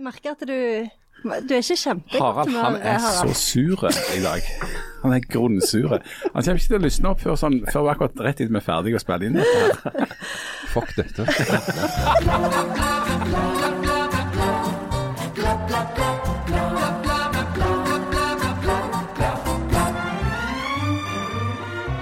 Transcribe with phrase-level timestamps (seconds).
[0.00, 0.88] Merker at du
[1.24, 4.42] Du er ikke kjempegodt Harald han er så sur i dag.
[5.02, 5.88] Han er grunnsur.
[5.88, 8.66] Han kommer ikke til å lysne opp før, sånn, før akkurat rett etter vi er
[8.66, 9.56] ferdige å spille inn dette.
[9.56, 10.06] her.
[10.74, 11.22] Fuck dette.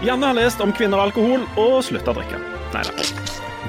[0.04, 2.42] Janne har lest om kvinner og alkohol og slutta å drikke.
[2.74, 2.92] Nei da.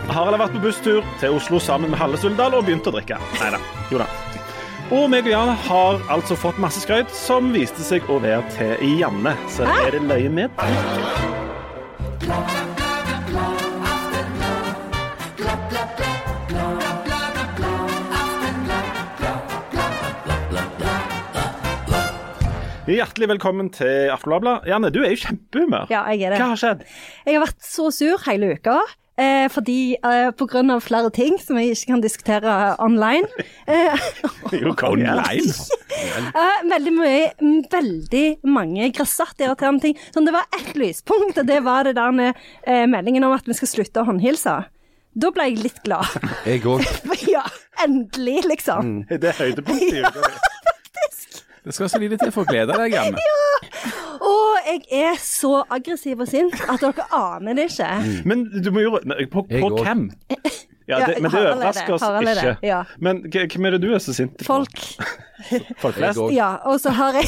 [0.10, 3.22] Harald har vært på busstur til Oslo sammen med Halle Suldal og begynt å drikke.
[3.40, 3.62] Nei da.
[3.94, 4.08] Jo da.
[4.94, 9.00] Og meg og Jan har altså fått masse skryt som viste seg å være til
[9.00, 9.34] Janne.
[9.50, 10.54] Så er det løye med.
[22.86, 24.68] Hjertelig velkommen til Aftenbladet.
[24.70, 25.90] Janne, du er i kjempehumør.
[25.90, 26.42] Ja, jeg er det.
[26.42, 26.86] Hva har skjedd?
[27.26, 28.78] Jeg har vært så sur hele uka.
[29.16, 33.28] Eh, fordi eh, av flere ting som jeg ikke kan diskutere online.
[33.66, 33.98] Eh,
[34.54, 34.76] Jo.
[34.86, 35.54] Online.
[36.38, 39.96] eh, veldig mye, mm, veldig mange grassat irriterende ting.
[40.14, 43.56] Sånn, det var ett lyspunkt, og det var det der eh, meldingen om at vi
[43.58, 44.54] skal slutte å håndhilse.
[45.16, 46.12] Da ble jeg litt glad.
[46.46, 46.84] Jeg òg.
[47.36, 47.46] ja,
[47.86, 49.00] endelig, liksom.
[49.10, 50.54] Det er høydepunktet i uka.
[51.66, 53.24] Det skal så lite til for å glede deg, Janne.
[54.30, 57.90] Og jeg er så aggressiv og sint at dere aner det ikke.
[58.26, 59.00] Men du må jo
[59.32, 60.08] På, på hvem?
[60.86, 62.34] Ja, Ja, det, men det er overrasker oss ikke.
[62.62, 62.84] det, ja.
[63.02, 64.46] Men hvem er det du er så sint på?
[64.46, 64.76] Folk.
[65.82, 66.20] Folk flest?
[66.36, 67.26] Ja, og så har jeg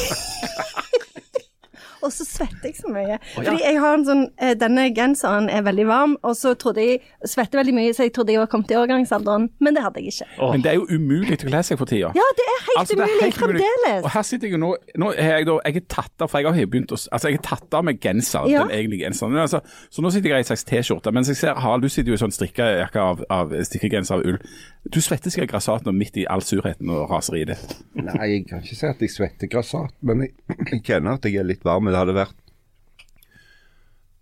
[2.07, 3.17] Og så svetter jeg så mye.
[3.35, 7.01] Fordi jeg har en sånn eh, Denne genseren er veldig varm, og så trodde jeg
[7.27, 10.13] Svetter veldig mye, så jeg trodde jeg var kommet i overgangsalderen, men det hadde jeg
[10.15, 10.27] ikke.
[10.39, 10.51] Oh.
[10.53, 12.13] Men det er jo umulig å kle seg for tida.
[12.15, 13.61] Ja, det er helt Altså, umulig helt umulig.
[13.65, 14.03] fremdeles.
[14.07, 14.71] Og her sitter jeg jo nå
[15.03, 17.31] Nå er jeg da Jeg er tatt av, for jeg har jo begynt å Altså,
[17.31, 18.63] jeg er tatt av med genser, Ja.
[18.63, 19.35] den egentlige genseren.
[19.43, 19.59] Altså,
[19.91, 21.11] så nå sitter jeg i en slags T-skjorte.
[21.13, 24.39] Mens jeg ser Harald, du sitter jo i sånn strikkejakke av, av strikkegenser av ull.
[24.87, 27.75] Du svetter sikkert grassat nå midt i all surheten og raseriet ditt.
[27.99, 30.31] Nei, jeg kan ikke si at jeg svetter grassat, men jeg,
[30.71, 31.89] jeg kjenner at jeg er litt varm.
[31.97, 32.43] Det hadde vært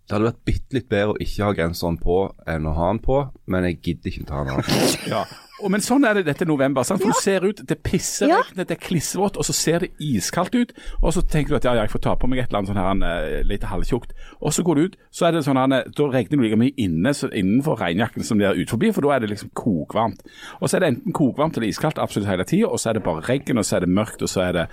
[0.06, 2.16] det hadde vært bitte litt bedre å ikke ha genseren på
[2.48, 3.18] enn å ha den på,
[3.50, 4.70] men jeg gidder ikke ta den av.
[5.10, 5.24] Ja.
[5.62, 6.84] Og, men sånn er det dette november.
[6.84, 7.00] Sant?
[7.00, 8.42] For Du ser ut, det pisser, Ja.
[8.54, 10.72] det er klissvått, og så ser det iskaldt ut.
[11.02, 12.72] Og så tenker du at ja, ja, jeg får ta på meg et eller annet
[12.74, 14.12] sånn her eh, litt halvtjukt.
[14.44, 16.74] Og så går du ut, så er det sånn her, da regner du like mye
[16.76, 20.20] inne så innenfor regnjakken som det er ut forbi, for da er det liksom kokvarmt.
[20.60, 23.06] Og så er det enten kokvarmt eller iskaldt absolutt hele tida, og så er det
[23.08, 24.66] bare regn, og så er det mørkt, og så er det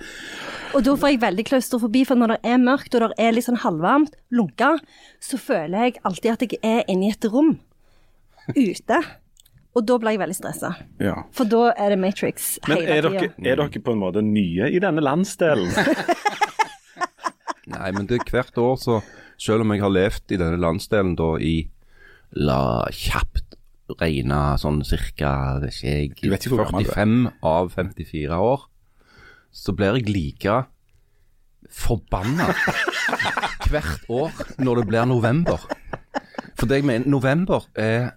[0.74, 3.48] Og da får jeg veldig klaustrofobi, for når det er mørkt og det er litt
[3.48, 4.74] sånn halvvarmt, lunka,
[5.22, 7.54] så føler jeg alltid at jeg er inne i et rom
[8.52, 9.00] ute.
[9.74, 10.70] Og da blir jeg veldig stressa.
[11.02, 11.16] Ja.
[11.34, 14.70] For da er det Matrix Men hele er dere, er dere på en måte nye
[14.70, 15.72] i denne landsdelen?
[17.74, 19.00] Nei, men det er hvert år, så
[19.40, 21.56] selv om jeg har levd i denne landsdelen da i
[22.34, 23.54] La kjapt
[24.00, 26.14] regne sånn er.
[26.18, 28.64] 45 av 54 år,
[29.54, 30.56] så blir jeg like
[31.74, 32.50] forbanna
[33.70, 35.62] hvert år når det blir november.
[36.58, 38.12] For det jeg mener, november er er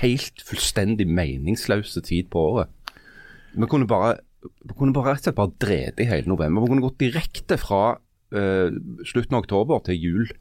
[0.00, 2.70] helt fullstendig meningsløse tid på året.
[3.54, 6.64] Vi kunne bare, vi kunne bare rett og slett bare drept i hele november.
[6.64, 7.82] Vi kunne gått direkte fra
[8.34, 10.32] uh, slutten av oktober til jul.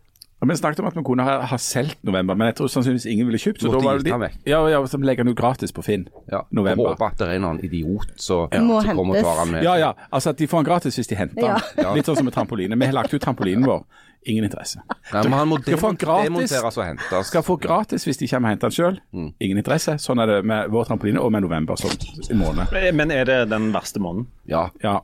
[0.43, 3.05] Ja, Vi snakket om at vi kunne ha, ha solgt november, men jeg tror sannsynligvis
[3.07, 3.61] ingen ville kjøpt.
[3.61, 6.07] Så Måtte da var det de, ja, ja, så legger den jo gratis på Finn.
[6.27, 6.89] Ja, November.
[6.91, 9.53] Håper at det er en eller annen idiot som Må som kommer og tar den
[9.53, 9.63] med.
[9.63, 9.93] Ja, ja.
[10.11, 11.61] Altså at de får den gratis hvis de henter Ja.
[11.77, 11.93] den.
[11.95, 12.75] Litt sånn som med trampoline.
[12.75, 13.85] Vi har lagt ut trampolinen vår.
[14.29, 14.81] Ingen interesse.
[15.11, 16.53] Nei, men han må Skal få gratis.
[16.63, 17.27] og hentes.
[17.27, 18.99] Skal få gratis hvis de kommer og henter den sjøl.
[19.43, 19.97] Ingen interesse.
[20.01, 21.91] Sånn er det med vår trampoline og med november som
[22.39, 22.71] måned.
[22.95, 24.29] Men er det den verste måneden?
[24.49, 24.69] Ja.
[24.83, 25.01] Ja.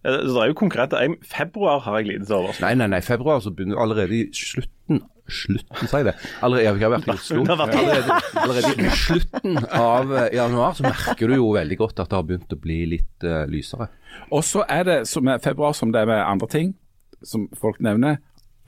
[0.00, 0.92] Så Det er jo konkret.
[0.96, 2.60] Jeg, februar har jeg lidd til overs.
[2.64, 3.00] Nei, nei, nei.
[3.04, 6.14] Februar så begynner allerede i slutten Slutten, sier jeg det.
[6.42, 7.42] Allerede, jeg har vært i Oslo.
[7.54, 12.18] Allerede, allerede i slutten av eh, januar så merker du jo veldig godt at det
[12.18, 13.86] har begynt å bli litt uh, lysere.
[14.34, 16.72] Og så er det som med februar som det er med andre ting,
[17.26, 18.18] som folk nevner.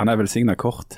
[0.01, 0.97] Han er velsigna kort.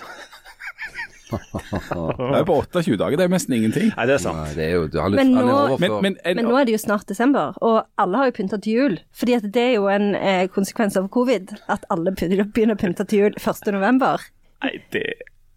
[1.34, 3.90] Det er på 28 dager, det er nesten ingenting.
[3.96, 4.38] Nei, det er sant.
[4.38, 6.76] Nei, det er jo litt, Men nå, er Men, men, en, Men nå er det
[6.76, 8.96] jo snart desember, og alle har jo pynta til jul.
[9.16, 13.06] Fordi at det er jo en eh, konsekvens av covid, at alle begynner å pynte
[13.08, 13.72] til jul 1.
[13.74, 14.22] november.
[14.64, 15.04] Nei, det,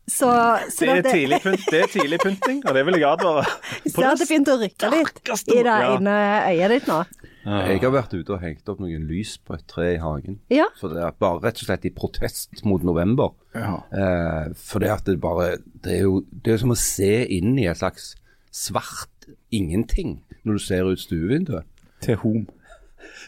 [0.08, 0.32] Så,
[0.72, 3.44] så det, er det- tidlig pynt, det er tidlig pynting, og det vil jeg advare.
[4.08, 6.18] At det begynte å rykke litt i det ene
[6.48, 7.02] øyet ditt nå.
[7.48, 10.40] Jeg har vært ute og hengt opp noen lys på et tre i hagen.
[10.52, 10.66] Ja.
[10.80, 13.32] For det er bare rett og slett i protest mot november.
[13.56, 13.78] Ja.
[13.92, 17.56] Eh, for det at det bare Det er jo det er som å se inn
[17.60, 18.16] i et slags
[18.52, 21.66] svart ingenting når du ser ut stuevinduet.
[22.02, 22.48] til hom.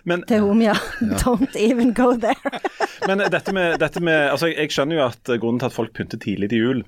[0.04, 0.76] Men, Til hom, ja.
[1.24, 2.60] Don't even go there.
[3.08, 5.94] men dette, med, dette med altså jeg, jeg skjønner jo at grunnen til at folk
[5.96, 6.84] pynter tidlig til jul,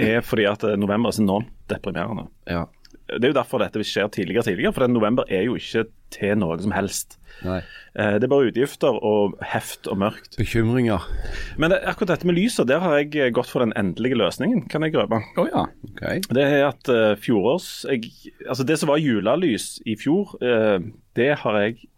[0.00, 2.26] er fordi at eh, november er så enormt deprimerende.
[2.48, 2.64] Ja.
[3.18, 5.86] Det er jo derfor dette skjer tidligere og tidligere, for den november er jo ikke
[6.14, 7.16] til noe som helst.
[7.46, 7.60] Nei.
[7.96, 10.36] Eh, Det er bare utgifter og heft og mørkt.
[10.38, 11.06] Bekymringer.
[11.58, 14.82] Men det, akkurat dette med lyset, der har jeg gått for den endelige løsningen, kan
[14.84, 15.22] jeg røpe.
[15.40, 15.64] Å ja.
[15.90, 16.02] Ok.
[16.28, 18.10] Det er at uh, fjorårs jeg,
[18.46, 20.78] Altså det som var julelys i fjor, uh,
[21.16, 21.88] det har jeg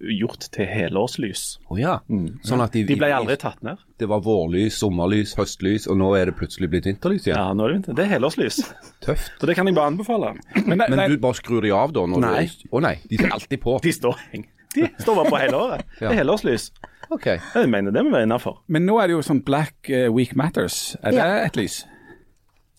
[0.00, 1.42] gjort til helårslys.
[1.68, 1.98] Oh, ja.
[2.46, 3.80] Sånn at de, De ble aldri tatt ned.
[3.98, 7.36] Det var vårlys, sommerlys, høstlys, og nå er det plutselig blitt vinterlys igjen.
[7.38, 8.60] Ja, nå er det, det er helårslys.
[9.04, 9.32] Tøft.
[9.40, 10.34] Så det kan jeg bare anbefale.
[10.64, 12.06] Men, nei, Men du bare skrur de av da?
[12.08, 12.44] Når Nei.
[12.48, 13.76] Å oh, nei, de er alltid på.
[13.84, 14.22] De står,
[14.76, 15.84] de står bare på hele året.
[16.00, 16.70] Det er helårslys.
[17.10, 17.38] Okay.
[17.56, 18.58] Jeg mener det må være innafor.
[18.68, 20.94] men nå er det jo sånn Black eh, Week Matters.
[21.02, 21.38] Er det Ja.
[21.46, 21.78] et lys?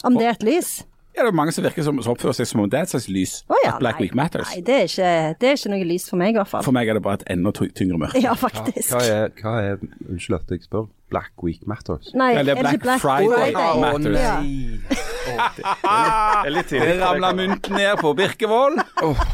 [0.05, 0.69] Om det er et lys?
[1.17, 2.91] Ja, det er mange som virker som, som oppfører seg som om det er et
[2.93, 3.33] slags lys.
[3.49, 4.05] Oh, ja, at Black nei.
[4.05, 4.51] Week Matters.
[4.53, 5.09] Nei, det er, ikke,
[5.41, 6.63] det er ikke noe lys for meg, i hvert fall.
[6.67, 8.21] For meg er det bare et enda tyngre mørke.
[8.23, 8.93] Ja, Hva faktisk.
[8.95, 10.87] er, hva er Unnskyld at jeg spør.
[11.09, 12.11] Black Week Matters.
[12.13, 13.51] Nei, Eller er det ikke Black Black Friday.
[13.55, 13.81] Friday?
[13.81, 14.19] Matters.
[14.21, 15.49] Ja.
[15.59, 16.93] Det er litt tidlig.
[16.93, 18.77] Det ramla mynten ned på Birkevoll.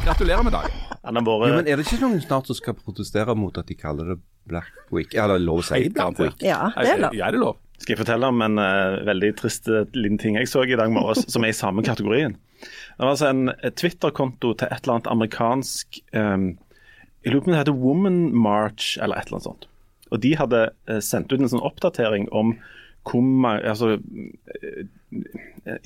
[0.04, 0.82] Gratulerer med dagen.
[1.06, 4.08] Har Jo, men er det ikke noen snart som skal protestere mot at de kaller
[4.10, 4.16] det
[4.50, 5.12] Black Week?
[5.14, 6.18] Ja, det er lov å si Black.
[6.18, 6.40] Week.
[6.42, 7.14] Ja, det er lov.
[7.14, 7.60] Ja, det er lov.
[7.76, 10.90] Skal jeg fortelle om en uh, veldig trist eh, liten ting jeg så i dag
[10.92, 12.34] morges, som er i samme kategorien.
[12.60, 15.86] Det var altså en eh, Twitter-konto til et eller annet amerikansk
[16.16, 16.46] um,
[17.24, 19.64] Jeg lurer på om det heter Woman March, eller et eller annet sånt.
[20.10, 22.46] Og de hadde uh, sendt ut en sånn oppdatering om
[23.46, 24.82] altså, uh,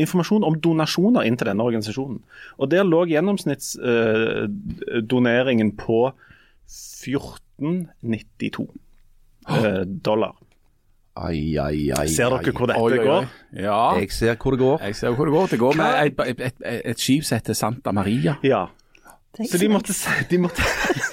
[0.00, 2.18] informasjon om donasjoner inn til denne organisasjonen.
[2.58, 5.98] Og Der lå gjennomsnittsdoneringen på
[6.70, 8.68] 1492
[9.48, 10.36] eh, dollar.
[11.18, 12.06] Ai, ai, ai.
[12.08, 13.30] Ser dere hvor dette Oi, oi, går?
[13.58, 14.84] Ja, Jeg ser hvor det går.
[14.86, 15.46] jeg ser hvor det går.
[15.50, 18.36] Det går med et, et, et, et skip som heter Santa Maria.
[18.46, 18.66] Ja.
[19.46, 19.94] Så de måtte,
[20.30, 20.62] de måtte,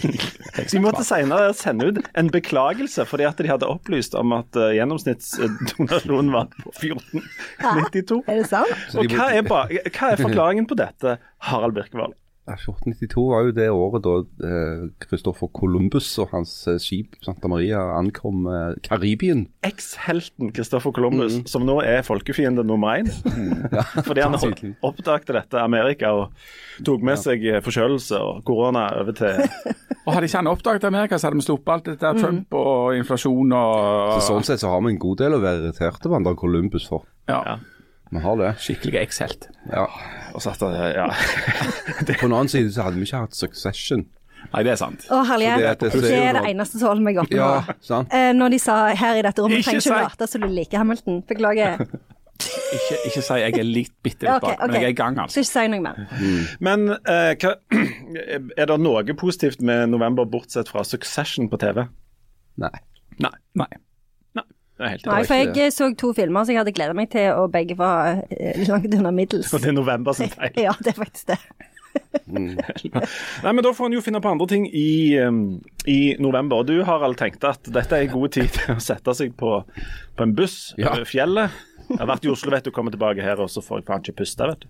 [0.72, 4.72] de måtte senere sende ut en beklagelse fordi at de hadde opplyst om at uh,
[4.74, 8.24] gjennomsnittsdonasjonen var på 1492.
[8.26, 8.74] Er det sant?
[8.98, 12.18] Og hva er, hva er forklaringen på dette, Harald Birkevold?
[12.48, 14.14] Ja, 1492 var jo det året da
[15.04, 19.46] Kristoffer Columbus og hans eh, skip Santa Maria ankom eh, Karibien.
[19.68, 21.46] Ekshelten Christoffer Columbus, mm.
[21.52, 23.12] som nå er folkefiende nummer én.
[24.08, 29.18] Fordi han oppdagte oppdaget dette Amerika og tok med seg eh, forkjølelse og korona over
[29.18, 29.44] til
[30.08, 32.96] Og Hadde ikke han oppdaget Amerika, så hadde vi sluppet alt dette der Trump og
[32.96, 36.16] inflasjon og Så sånn sett så har vi en god del å være irriterte på
[36.16, 37.04] han der Columbus for.
[37.28, 37.58] ja, Ja.
[38.08, 38.54] Vi har det.
[38.64, 39.50] Skikkelig ekshelt.
[39.68, 39.84] Ja.
[40.38, 41.08] Og satt der, ja.
[42.20, 44.04] På den annen side så hadde vi ikke hatt Succession.
[44.54, 45.08] Nei, det er sant.
[45.12, 45.80] Å, herlighet.
[45.82, 47.40] Det- Det, det- er det eneste som holder meg oppe nå.
[47.42, 48.14] Ja, sant?
[48.14, 51.24] Eh, når de sa her i dette rommet trenger ikke late som du liker Hamilton.
[51.28, 51.82] Beklager.
[52.38, 54.98] Ikke, ikke si jeg er litt bitte litt Ja, ok, bak, men jeg er i
[55.02, 55.42] gang, altså.
[55.42, 56.54] Skal ikke si noe mer.
[56.70, 57.56] Men eh, hva,
[58.62, 61.88] er det noe positivt med november, bortsett fra Succession på TV?
[62.62, 62.72] Nei.
[63.26, 63.34] Nei.
[63.58, 63.72] Nei.
[64.80, 65.24] Nei.
[65.26, 68.20] For jeg eh, så to filmer som jeg hadde gleda meg til, og begge var
[68.30, 69.50] eh, langt under middels.
[69.54, 70.54] Og det er november som feil.
[70.68, 71.40] Ja, det er faktisk det.
[72.30, 75.40] Nei, men Da får en jo finne på andre ting i, um,
[75.90, 76.62] i november.
[76.62, 79.56] Og Du Harald tenkte at dette er en god tid til å sette seg på,
[80.18, 80.92] på en buss Ja.
[80.94, 81.58] over fjellet.
[81.88, 84.04] Jeg har vært i Oslo, vet du, kommer tilbake her, og så får jeg faen
[84.04, 84.68] ikke puste, vet du.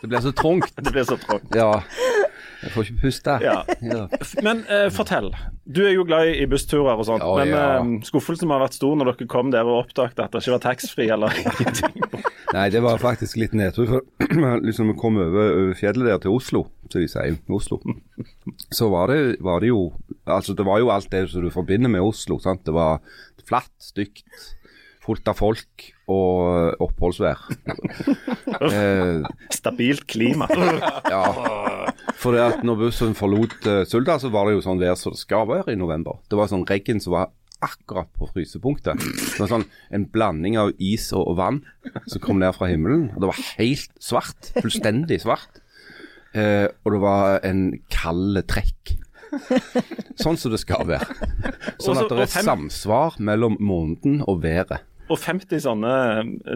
[0.00, 0.72] Det blir så trangt.
[0.80, 1.52] Det blir så trangt.
[1.54, 1.74] Ja.
[2.60, 3.36] Jeg får ikke puste.
[3.44, 3.58] Ja.
[3.90, 4.04] Ja.
[4.44, 5.30] Men eh, fortell.
[5.64, 8.76] Du er jo glad i bussturer og sånt, Ja, men eh, skuffelsen må ha vært
[8.76, 12.26] stor når dere kom der og oppdaget at det ikke var taxfree eller ingenting.
[12.50, 13.88] Nei, det var faktisk litt nedtur.
[13.88, 17.80] For liksom vi kom over, over fjellet der til Oslo, som de sier, Oslo,
[18.74, 19.82] så var det, var det jo
[20.30, 22.36] Altså, det var jo alt det som du forbinder med Oslo.
[22.42, 22.62] sant?
[22.66, 23.00] Det var
[23.48, 24.26] flatt, stygt,
[25.02, 27.42] fullt av folk og oppholdsvær.
[28.70, 30.48] eh, Stabilt klima.
[31.14, 31.24] ja.
[32.20, 35.14] For det at når bussen forlot uh, Suldal, så var det jo sånn vær som
[35.14, 36.20] det skal være i november.
[36.28, 39.00] Det var sånn regn som var akkurat på frysepunktet.
[39.00, 41.60] Det var sånn en blanding av is og, og vann
[42.08, 43.10] som kom ned fra himmelen.
[43.14, 44.52] Og det var helt svart.
[44.56, 45.60] Fullstendig svart.
[46.32, 48.96] Eh, og det var en kald trekk.
[50.18, 51.06] Sånn som det skal være.
[51.82, 54.82] Sånn at det er samsvar mellom måneden og været.
[55.10, 55.92] Og 50 sånne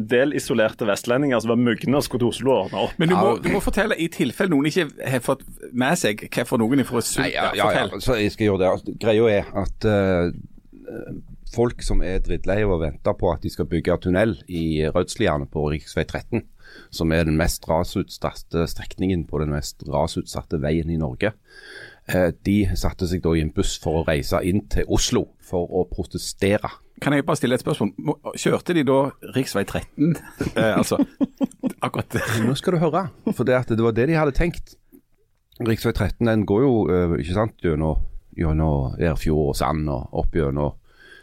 [0.07, 2.97] delisolerte vestlendinger som var mugne og skulle til Oslo og ordne opp.
[3.03, 5.43] Men du må, du må fortelle, i tilfelle noen ikke har fått
[5.73, 8.73] med seg hvorfor noen fra Sult Nei, ja, ja, ja, så jeg skal gjøre det.
[8.77, 11.15] Altså, Greia er at uh,
[11.55, 15.49] folk som er drittlei av å vente på at de skal bygge tunnel i Rødsliane
[15.51, 15.83] på rv.
[16.05, 16.45] 13,
[16.95, 21.35] som er den mest rasutsatte strekningen på den mest rasutsatte veien i Norge,
[22.45, 25.87] de satte seg da i en buss for å reise inn til Oslo for å
[25.89, 26.69] protestere.
[27.03, 27.91] Kan jeg bare stille et spørsmål?
[28.39, 28.99] Kjørte de da
[29.35, 29.45] rv.
[29.65, 30.15] 13?
[30.55, 30.99] Eh, altså,
[31.83, 32.17] akkurat.
[32.45, 34.77] Nå skal du høre, for det, det var det de hadde tenkt.
[35.61, 35.75] Rv.
[35.75, 37.99] 13 den går jo eh, ikke sant, gjennom,
[38.99, 40.75] Erfjord og Sand og opp gjennom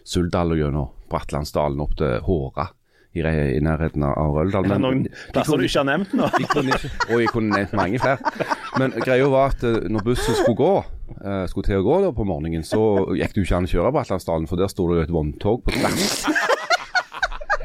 [0.08, 2.70] Suldal og gjennom Brattlandsdalen opp til Håra
[3.14, 4.68] i, i nærheten av Røldal.
[4.72, 5.04] Men noen
[5.36, 6.30] plasser du ikke har nevnt nå?
[7.12, 8.48] og jeg kunne nevnt mange flere.
[8.80, 10.72] Men greia var at eh, når bussen skulle gå,
[11.20, 12.82] eh, skulle til å gå da på morgenen, så
[13.18, 15.16] gikk det jo ikke an å kjøre på Atlantsdalen, for der sto det jo et
[15.18, 16.22] vogntog på tvers.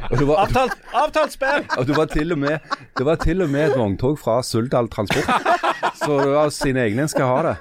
[0.07, 1.65] Var, Avtalt, avtalt spill!
[1.79, 2.59] og det var til og med
[2.99, 5.27] Det var til og med et vogntog fra Suldal Transport.
[5.99, 7.55] Så det var sine egne en skal ha det.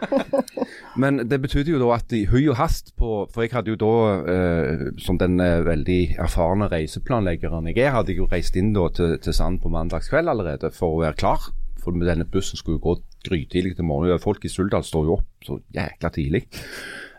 [0.99, 3.79] Men det betydde jo da at i hui og hast på For jeg hadde jo
[3.81, 3.91] da,
[4.31, 8.87] eh, som den eh, veldig erfarne reiseplanleggeren jeg er, hadde jeg jo reist inn da
[8.95, 11.49] til, til Sand på mandagskveld allerede for å være klar.
[11.83, 14.21] For denne bussen skulle jo gå grytidlig til morgenen.
[14.21, 16.45] Folk i Suldal står jo opp så jækla tidlig.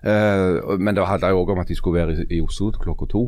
[0.07, 3.11] Eh, men det handla jo òg om at de skulle være i, i Oslo klokka
[3.11, 3.27] to.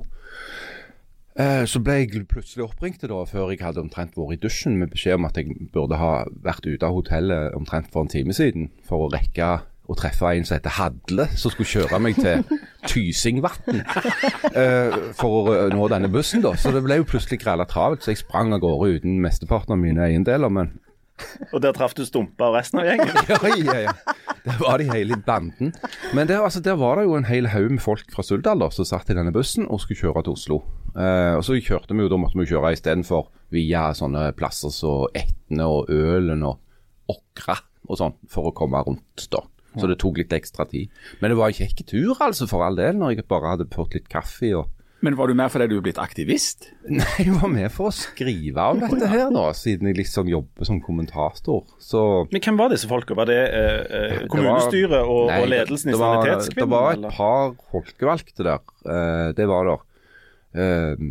[1.38, 4.90] Eh, Så ble jeg plutselig oppringt da, før jeg hadde omtrent vært i dusjen med
[4.90, 8.70] beskjed om at jeg burde ha vært ute av hotellet omtrent for en time siden
[8.88, 12.42] for å rekke å treffe en som heter Hadle, som skulle kjøre meg til
[12.90, 13.78] Tysingvatn
[14.52, 16.42] eh, for å nå denne bussen.
[16.44, 16.52] da.
[16.60, 19.80] Så det ble jo plutselig græla travelt, så jeg sprang av gårde uten mesteparten av
[19.80, 20.52] mine eiendeler.
[20.52, 20.74] Men
[21.54, 23.14] Og der traff du Stumpa og resten av gjengen.
[23.32, 23.94] ja, ja, ja.
[24.44, 25.72] Det var de hele banden.
[26.14, 28.68] Men der, altså, der var det jo en hel haug med folk fra Suldal da,
[28.74, 30.60] som satt i denne bussen og skulle kjøre til Oslo.
[30.98, 35.06] Eh, og så kjørte vi jo, da måtte vi kjøre istedenfor via sånne plasser som
[35.16, 36.58] Etne og Ølen og
[37.12, 37.54] Åkra
[37.88, 39.44] og sånn, for å komme rundt da.
[39.78, 40.90] Så det tok litt ekstra tid.
[41.20, 43.94] Men det var en kjekk tur, altså, for all del, når jeg bare hadde fått
[43.94, 46.72] litt kaffe og Men var du med fordi du er blitt aktivist?
[46.90, 50.66] Nei, jeg var med for å skrive om dette her nå, siden jeg liksom jobber
[50.66, 51.62] som kommentator.
[51.78, 53.14] Så Men hvem var disse folka?
[53.14, 56.64] Var det eh, Det kommunestyret og, Nei, og ledelsen i det var- Sanitetskvinnen?
[56.66, 58.58] Det var et par folkevalgte der.
[58.90, 59.78] eh, det var det.
[60.58, 61.08] Eh,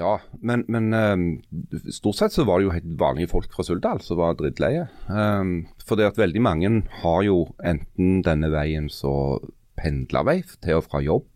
[0.00, 4.00] ja, men, men eh, stort sett så var det jo helt vanlige folk fra Suldal
[4.04, 4.86] som var drittleie.
[5.10, 6.70] Uh, for det at veldig mange
[7.02, 9.42] har jo enten denne veien som
[9.80, 11.26] pendlervei til og fra jobb,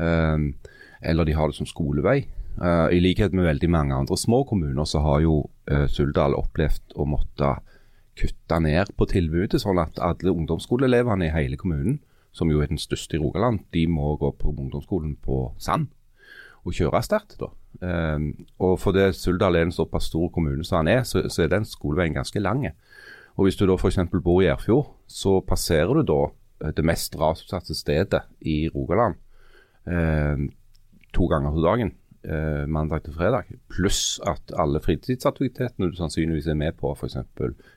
[0.00, 0.72] eh,
[1.06, 2.24] eller de har det som skolevei.
[2.56, 6.96] Uh, I likhet med veldig mange andre små kommuner så har jo uh, Suldal opplevd
[6.96, 7.58] å måtte
[8.16, 12.00] kutte ned på tilbudet, sånn at alle ungdomsskoleelevene i hele kommunen,
[12.32, 15.92] som jo er den største i Rogaland, de må gå på ungdomsskolen på Sand
[16.66, 17.36] og kjøre sterkt.
[17.40, 17.50] da.
[17.80, 21.44] Um, og for det Suldal er en såpass stor kommune som han er, så, så
[21.44, 22.66] er den skoleveien ganske lang.
[23.36, 23.98] Og Hvis du da f.eks.
[24.24, 26.20] bor i Erfjord, så passerer du da
[26.64, 29.14] eh, det mest rasutsatte stedet i Rogaland
[29.84, 30.50] um,
[31.14, 31.92] to ganger på dagen.
[32.26, 33.52] Eh, mandag til fredag.
[33.70, 37.16] Pluss at alle fritidsaktivitetene du sannsynligvis er med på, f.eks.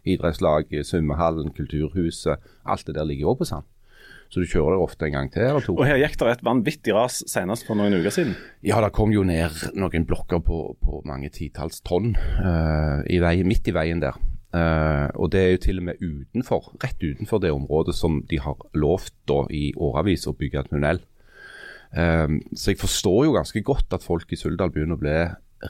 [0.05, 3.67] idrettslag, svømmehallen, kulturhuset, alt det der ligger òg på Sand.
[4.29, 5.74] Så du kjører der ofte en gang til eller to.
[5.74, 8.36] Og her gikk det et vanvittig ras senest for noen uker siden.
[8.65, 13.39] Ja, det kom jo ned noen blokker på, på mange titalls tonn uh, i vei,
[13.48, 14.19] midt i veien der.
[14.53, 18.39] Uh, og det er jo til og med utenfor, rett utenfor det området som de
[18.41, 21.01] har lovt da i årevis å bygge tunnel.
[21.89, 25.17] Um, så jeg forstår jo ganske godt at folk i Suldal begynner å bli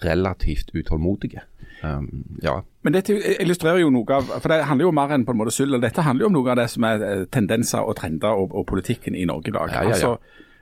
[0.04, 1.46] relativt utålmodige.
[1.84, 2.02] Eh,
[2.44, 2.58] ja.
[2.82, 5.56] Men dette illustrerer jo noe av For det handler jo mer enn på en måte
[5.56, 5.80] skyld.
[5.84, 8.68] Dette handler jo om noe av det som er eh, tendenser og trender og, og
[8.70, 9.76] politikken i Norge i dag.
[9.76, 9.94] Ja, ja.
[9.96, 10.18] Altså,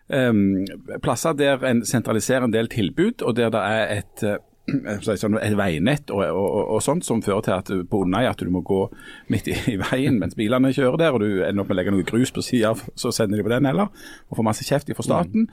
[0.09, 5.37] um, plasser der en sentraliserer en del tilbud, og der det er et eh, sånn,
[5.39, 8.51] et veinett og, og, og, og sånt som fører til at du bunner at du
[8.51, 8.81] må gå
[9.31, 11.93] midt i, i veien mens bilene kjører der, og du ender opp med å legge
[11.95, 13.93] noe grus på sida, så sender de på den heller,
[14.27, 15.47] og får masse kjeft fra staten.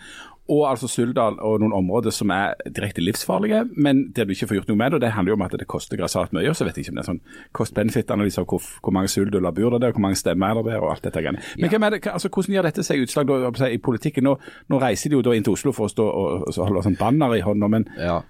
[0.53, 4.59] Og altså Suldal og noen områder som er direkte livsfarlige, men der du ikke får
[4.59, 4.99] gjort noe med det.
[4.99, 6.51] og Det handler jo om at det koster grassat mye.
[6.51, 7.23] og Så vet jeg ikke om det er sånn
[7.57, 10.85] cost-benefit-analyse av hvor, hvor mange sulduller bor det der, hvor mange stemmer er det der,
[10.85, 11.41] og alt dette greiene.
[11.57, 14.29] Men er det, altså, hvordan gjør dette seg utslag da, i politikken?
[14.29, 14.37] Nå,
[14.69, 17.01] nå reiser de jo da inn til Oslo for å stå og, og holde sånn
[17.01, 18.21] banner i hånda, men, ja.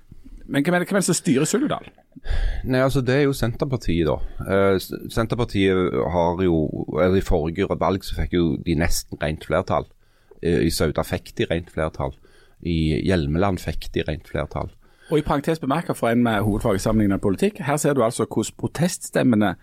[0.46, 1.90] men hvem er det hvem er det som styrer Suldal?
[2.62, 4.46] Nei, altså Det er jo Senterpartiet, da.
[4.46, 4.78] Eh,
[5.10, 6.62] Senterpartiet har jo
[6.94, 9.90] eller I forrige valg så fikk jo de nesten rent flertall.
[10.44, 12.14] Eh, I Sauda fikk de rent flertall.
[12.64, 14.72] I Hjelmeland fikk de rent flertall.
[15.10, 18.24] Og i parentes bemerket for en med hovedfag i sammenlignet politikk, her ser du altså
[18.24, 19.54] hvordan proteststemmene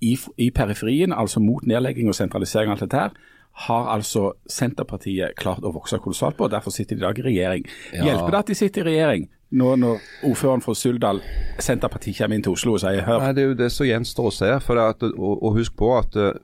[0.00, 3.34] i, i periferien, altså mot nedlegging og sentralisering og alt dette her,
[3.68, 7.24] har altså Senterpartiet klart å vokse kolossalt på, og derfor sitter de i dag i
[7.26, 7.66] regjering.
[7.94, 8.04] Ja.
[8.06, 11.22] Hjelper det at de sitter i regjering nå når ordføreren fra Suldal,
[11.58, 14.28] Senterpartiet, kommer inn til Oslo og sier hør, Nei, Det er jo det som gjenstår
[14.28, 14.50] å se.
[14.60, 16.34] For at, og, og husk på at uh,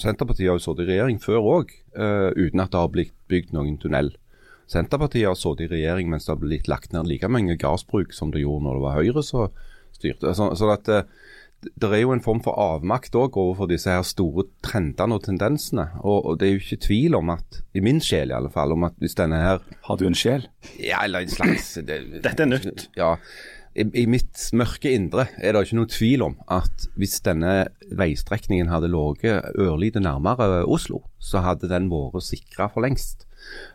[0.00, 1.74] Senterpartiet har jo sittet i regjering før òg,
[2.38, 4.12] uten at det har blitt bygd noen tunnel.
[4.70, 8.30] Senterpartiet har sittet i regjering mens det har blitt lagt ned like mange gardsbruk som
[8.34, 9.60] det gjorde når det var Høyre som
[9.96, 10.34] styrte.
[10.36, 11.08] Så, så at eh,
[11.60, 15.90] det er jo en form for avmakt òg overfor disse her store trendene og tendensene.
[16.00, 18.72] Og, og det er jo ikke tvil om at, i min sjel i alle fall,
[18.72, 20.46] om at hvis denne her har du en sjel?
[20.78, 22.86] Ja, eller en slags det, Dette er nytt.
[22.98, 23.16] Ja.
[23.78, 27.54] I, I mitt mørke indre er det ikke noen tvil om at hvis denne
[27.96, 33.26] veistrekningen hadde ligget ørlite nærmere Oslo, så hadde den vært sikra for lengst.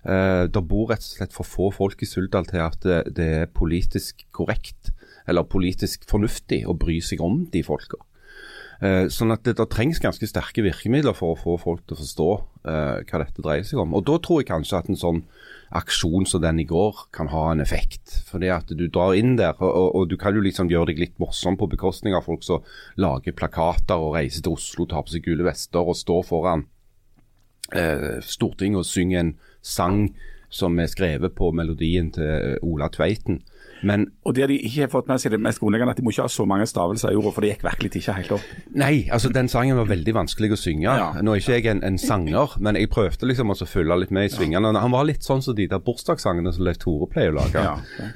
[0.05, 3.29] Eh, det bor rett og slett for få folk i Suldal til at det, det
[3.41, 4.91] er politisk korrekt
[5.25, 7.97] eller politisk fornuftig å bry seg om de folka.
[8.83, 11.99] Eh, sånn at det, det, trengs ganske sterke virkemidler for å få folk til å
[12.01, 12.27] forstå
[12.67, 13.95] eh, hva dette dreier seg om.
[13.95, 15.21] Og Da tror jeg kanskje at en sånn
[15.75, 18.19] aksjon som den i går kan ha en effekt.
[18.27, 21.17] Fordi at du drar inn der, og, og, du kan jo liksom gjøre deg litt
[21.23, 22.67] morsom på bekostning av folk som
[22.99, 26.67] lager plakater og reiser til Oslo, tar på seg gule vester og står foran
[27.73, 30.09] eh, Stortinget og synger en sang
[30.55, 33.41] som er skrevet på melodien til eh, Ola Tveiten.
[33.85, 36.13] Men, og det de ikke har fått med seg det mest grunnleggende, at de må
[36.13, 38.47] ikke ha så mange stavelser i ordet, for det gikk virkelig ikke helt opp.
[38.81, 40.87] Nei, altså den sangen var veldig vanskelig å synge.
[40.89, 41.11] Ja.
[41.21, 44.29] Nå er ikke jeg en, en, sanger, men jeg prøvde liksom å følge litt med
[44.29, 44.73] i svingene.
[44.81, 47.61] Han var litt sånn som de der bursdagssangene som Leif Tore pleier å lage.
[47.61, 47.75] Ja.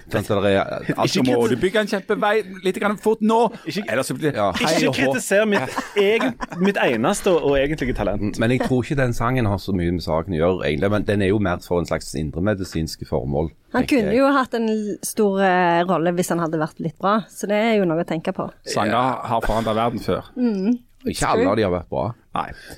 [0.09, 2.33] Sånn, er, ikke må du bygge en kjempevei
[2.65, 3.39] litt grann fort nå!
[3.69, 3.85] Ikke,
[4.17, 8.39] blir, ja, ikke kritiser mitt, egen, mitt, eneste og egentlige talent.
[8.41, 10.93] Men jeg tror ikke den sangen har så mye med saken å gjøre, egentlig.
[10.95, 13.51] Men den er jo mer for en slags indremedisinske formål.
[13.75, 14.69] Han kunne jo hatt en
[15.05, 15.58] stor uh,
[15.89, 18.47] rolle hvis han hadde vært litt bra, så det er jo noe å tenke på.
[18.69, 20.31] Sanger har forandra verden før.
[20.39, 20.79] Mm.
[21.07, 22.09] Ikke alle av de har vært bra.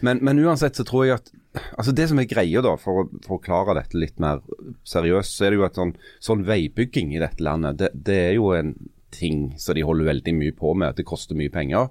[0.05, 1.31] Men, men, uansett så tror jeg at
[1.79, 4.43] altså det som er greia, da, for å forklare dette litt mer
[4.87, 8.35] seriøst, så er det jo at sånn, sånn veibygging i dette landet, det, det, er
[8.37, 8.75] jo en
[9.11, 10.93] ting som de holder veldig mye på med.
[10.93, 11.89] at Det koster mye penger,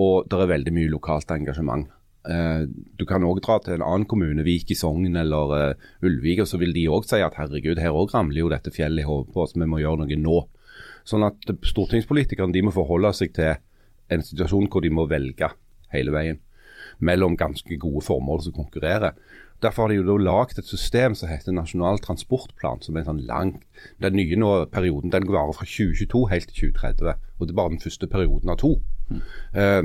[0.00, 1.88] og det er veldig mye lokalt engasjement.
[2.22, 6.44] Uh, du kan òg dra til en annen kommune, Vik i Sogn eller uh, Ulvik,
[6.44, 9.08] og så vil de òg si at herregud, her òg ramler jo dette fjellet i
[9.08, 10.38] hodet på oss, vi må gjøre noe nå.
[11.08, 13.56] Sånn at stortingspolitikerne de må forholde seg til
[14.12, 15.50] en situasjon hvor de må velge
[15.92, 16.38] hele veien
[17.02, 19.16] mellom ganske gode formål som konkurrerer.
[19.62, 23.22] Derfor har de jo da lagd et system som heter Nasjonal transportplan, som er sånn
[23.28, 23.54] lang
[24.02, 27.74] Den nye nå, perioden den varer fra 2022 helt til 2030, og det er bare
[27.74, 28.72] den første perioden av to.
[29.10, 29.20] Mm.
[29.54, 29.82] Uh,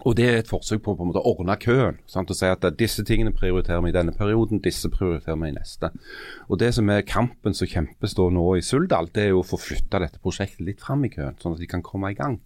[0.00, 1.98] og Det er et forsøk på, på en måte, å ordne køen.
[2.08, 2.30] Sant?
[2.30, 5.90] Og si at disse tingene prioriterer vi i denne perioden, disse prioriterer vi i neste.
[6.48, 9.48] Og Det som er kampen som kjempes da nå i Suldal, det er jo å
[9.50, 12.38] få flytta dette prosjektet litt fram i køen, sånn at de kan komme i gang.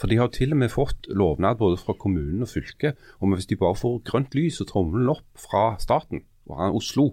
[0.00, 3.34] For de har jo til og med fått lovnad både fra kommunen og fylket om
[3.34, 7.10] at hvis de bare får grønt lys og tommelen opp fra staten, og Oslo,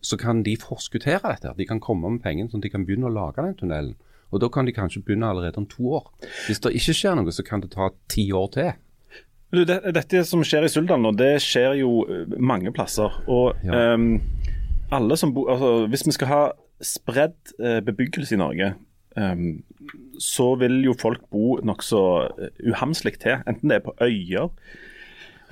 [0.00, 1.54] så kan de forskuttere dette.
[1.58, 3.94] De kan komme med pengene sånn at de kan begynne å lage den tunnelen.
[4.34, 6.10] Og Da kan de kanskje begynne allerede om to år.
[6.48, 8.72] Hvis det ikke skjer noe, så kan det ta ti år til.
[9.54, 13.14] Du, det, dette som skjer i Suldal nå, det skjer jo eh, mange plasser.
[13.30, 13.94] Og ja.
[13.94, 14.18] um,
[14.94, 16.42] alle som bor altså, Hvis vi skal ha
[16.82, 18.72] spredd uh, bebyggelse i Norge,
[19.16, 19.62] um,
[20.20, 23.38] så vil jo folk bo nokså uh, uhamslig til.
[23.46, 24.50] Enten det er på øyer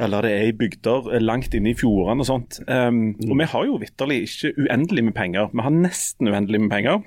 [0.03, 2.57] eller det er i bygder langt inne i fjordene og sånt.
[2.67, 3.29] Um, mm.
[3.31, 5.53] Og vi har jo vitterlig ikke uendelig med penger.
[5.55, 7.05] Vi har nesten uendelig med penger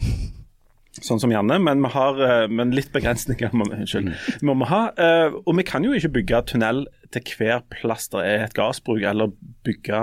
[1.05, 4.45] sånn som Janne, men, vi har, eh, men litt begrensninger unnskyld, mm.
[4.47, 4.83] må vi ha.
[4.97, 9.01] Eh, og vi kan jo ikke bygge tunnel til hver plass det er et gassbruk,
[9.07, 9.31] eller
[9.65, 9.99] bygge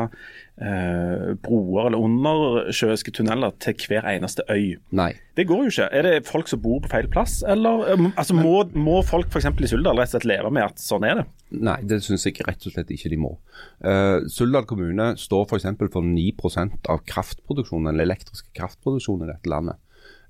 [0.60, 4.76] eh, broer eller undersjøiske tunneler til hver eneste øy.
[4.96, 5.12] Nei.
[5.36, 5.88] Det går jo ikke.
[5.90, 9.50] Er det folk som bor på feil plass, eller eh, altså, må, må folk f.eks.
[9.50, 11.26] i Suldal rett og slett leve med at sånn er det?
[11.54, 13.34] Nei, det syns jeg rett og slett ikke de må.
[13.84, 15.68] Uh, Suldal kommune står f.eks.
[15.78, 19.80] for, for 9% av kraftproduksjonen, eller elektriske kraftproduksjonen i dette landet.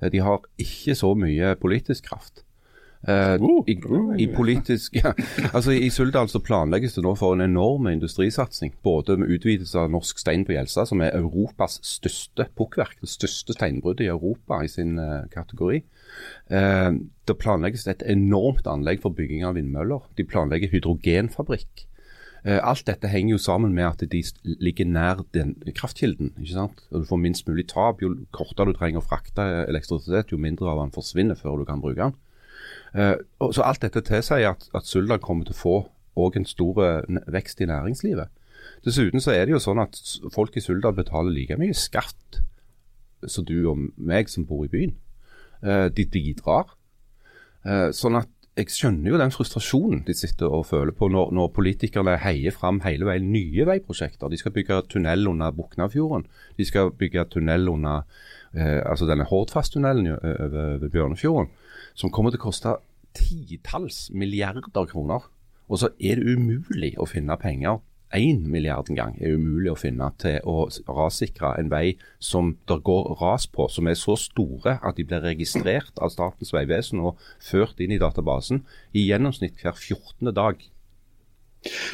[0.05, 2.45] Eh, de har ikke så mye politisk kraft.
[3.05, 3.37] Uh,
[3.69, 3.75] i,
[4.17, 5.11] i, politisk, ja.
[5.53, 8.73] altså I Suldal så planlegges det nå for en enorm industrisatsing.
[8.87, 12.97] Både med utvidelse av Norsk Stein på Gjelsa, som er Europas største pukkverk.
[13.05, 15.83] Det største steinbruddet i Europa i sin uh, kategori.
[16.49, 16.97] Uh,
[17.29, 20.09] det planlegges et enormt anlegg for bygging av vindmøller.
[20.17, 21.85] De planlegger hydrogenfabrikk.
[22.45, 26.35] Eh, alt dette henger jo sammen med at de ligger nær den kraftkilden.
[26.37, 26.85] ikke sant?
[26.91, 28.03] Og Du får minst mulig tap.
[28.03, 31.81] Jo kortere du trenger å frakte elektrisitet, jo mindre av den forsvinner før du kan
[31.81, 32.15] bruke den.
[32.95, 33.17] Eh,
[33.51, 35.63] så alt dette tilsier at, at Suldal kommer til å
[36.15, 38.29] få en stor eh, vekst i næringslivet.
[38.85, 39.97] Dessuten så er det jo sånn at
[40.33, 42.43] folk i Suldal betaler like mye skatt
[43.27, 44.93] som du og meg som bor i byen.
[45.65, 46.75] De bidrar.
[47.97, 52.15] Sånn at jeg skjønner jo den frustrasjonen de sitter og føler på når, når, politikerne
[52.23, 54.31] heier fram hele veien nye veiprosjekter.
[54.31, 56.29] De skal bygge tunnel under Buknafjorden.
[56.59, 58.05] De skal bygge tunnel under
[58.55, 61.51] eh, altså denne Hordfast-tunnelen over Bjørnefjorden,
[61.99, 62.77] som kommer til å koste
[63.19, 65.27] titalls milliarder kroner.
[65.67, 67.83] Og så er det umulig å finne penger
[68.15, 72.79] 1 milliard en gang er umulig å finne til å rassikre en vei som det
[72.87, 77.19] går ras på, som er så store at de blir registrert av Statens vegvesen og
[77.43, 78.63] ført inn i databasen
[78.95, 80.31] i gjennomsnitt hver 14.
[80.35, 80.63] dag.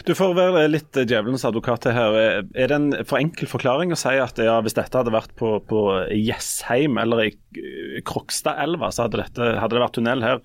[0.03, 2.17] Du får være litt djevelens advokat her.
[2.59, 5.59] Er det en for enkel forklaring å si at ja, hvis dette hadde vært på,
[5.71, 10.43] på Jessheim eller i Krokstadelva, så hadde, dette, hadde det vært tunnel her?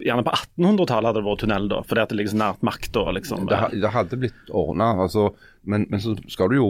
[0.00, 3.02] Gjerne på 1800-tallet hadde det vært tunnel, da, fordi at det ligger så nært makta.
[3.16, 3.48] Liksom.
[3.50, 5.30] Det, det hadde blitt ordna, altså,
[5.68, 6.68] men, men så skal du jo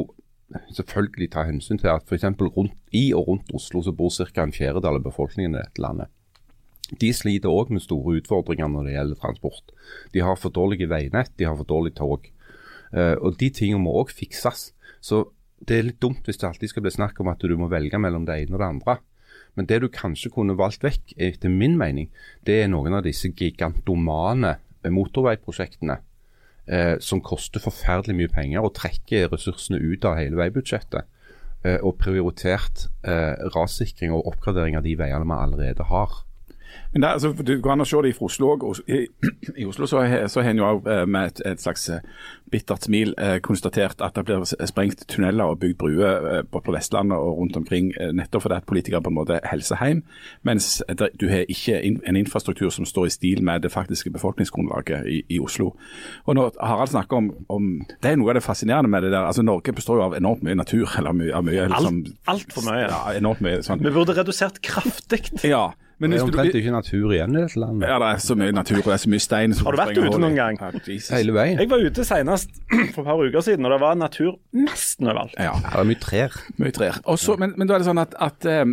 [0.74, 2.24] selvfølgelig ta hensyn til at f.eks.
[2.96, 4.42] i og rundt Oslo så bor ca.
[4.42, 6.10] en fjerdedel av befolkningen i dette landet.
[6.98, 9.74] De sliter òg med store utfordringer når det gjelder transport.
[10.14, 12.26] De har for dårlige veinett, de har for dårlig tog.
[12.90, 14.72] Eh, og De tingene må òg fikses.
[15.00, 17.66] Så Det er litt dumt hvis det alltid skal bli snakk om at du må
[17.68, 18.94] velge mellom det ene og det andre.
[19.58, 22.10] Men det du kanskje kunne valgt vekk, etter min mening,
[22.46, 24.56] det er noen av disse gigantomane
[24.88, 25.98] motorveiprosjektene
[26.70, 31.08] eh, som koster forferdelig mye penger og trekker ressursene ut av hele veibudsjettet.
[31.60, 36.22] Eh, og prioritert eh, rassikring og oppgradering av de veiene vi allerede har.
[36.92, 38.64] Men det, er, altså, Du går an å se det fra Oslo òg.
[38.90, 39.06] I,
[39.62, 42.00] I Oslo så har så en jo også, eh, med et, et slags eh,
[42.50, 47.18] bittert smil eh, konstatert at det blir sprengt tunneler og bygd bruer på, på Vestlandet
[47.18, 50.00] og rundt omkring, nettopp fordi at politikere på en måte helser hjem,
[50.46, 55.06] mens det, du har ikke en infrastruktur som står i stil med det faktiske befolkningsgrunnlaget
[55.06, 55.70] i, i Oslo.
[56.26, 57.68] Og når Harald snakker om, om
[58.02, 59.28] Det er noe av det fascinerende med det der.
[59.30, 60.88] altså Norge består jo av enormt mye natur.
[60.98, 62.82] eller mye, av mye liksom, Alt- altfor mye.
[62.90, 63.82] Ja, enormt mye sånn.
[63.84, 65.30] Vi burde redusert kraftig.
[65.46, 67.88] Ja, men Det er omtrent du, ikke natur igjen i dette landet.
[67.90, 69.56] ja, det er så mye natur og det er så mye stein.
[69.60, 70.60] Har du vært ute noen gang?
[70.60, 70.70] Ja,
[71.12, 71.60] Hele veien.
[71.60, 72.54] Jeg var ute senest
[72.94, 75.36] for et par uker siden, og det var natur nesten overalt.
[75.36, 75.52] Ja.
[75.60, 76.38] Det er mye trær.
[76.60, 77.00] Mye trær.
[77.04, 78.64] Også, men, men da er det sånn at, at eh,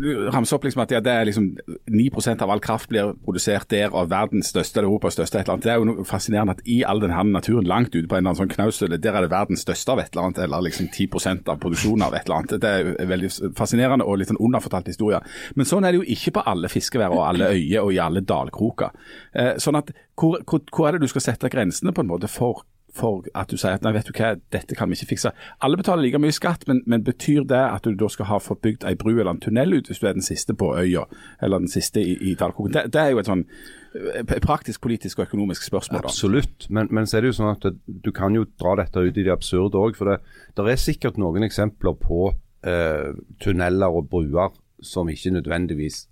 [0.00, 1.50] du ramser opp liksom at ja, det er liksom
[1.90, 5.58] 9% av all kraft blir produsert der av verdens største eller Europas største et eller
[5.58, 5.66] annet.
[5.68, 8.22] Det er jo noe fascinerende at i all den her naturen langt ute på en
[8.24, 10.88] eller annen sånn knausøle, der er det verdens største av et eller annet, eller liksom
[10.88, 12.56] 10 av produksjonen av et eller annet.
[12.62, 15.20] Det er veldig fascinerende og litt sånn underfortalt historie.
[15.58, 18.24] Men sånn er det jo ikke på alle fiskevær og alle øyer og i alle
[18.26, 18.94] dalkroker.
[19.34, 22.30] Eh, sånn at hvor, hvor, hvor er det du skal sette grensene på en måte
[22.30, 25.32] for for at du sier at nei, vet du hva, dette kan vi ikke fikse.
[25.64, 28.62] Alle betaler like mye skatt, men, men betyr det at du da skal ha fått
[28.66, 31.06] bygd ei bru eller en tunnel ut hvis du er den siste på øya,
[31.42, 32.74] eller den siste i, i dalkroken?
[32.74, 36.02] Det, det er jo et sånn eh, praktisk, politisk og økonomisk spørsmål.
[36.02, 36.10] da.
[36.12, 39.14] Absolutt, men, men så er det jo sånn at du kan jo dra dette ut
[39.16, 39.98] i det absurde òg.
[39.98, 40.20] For det,
[40.58, 42.32] det er sikkert noen eksempler på
[42.66, 43.10] eh,
[43.42, 46.06] tunneler og bruer som ikke nødvendigvis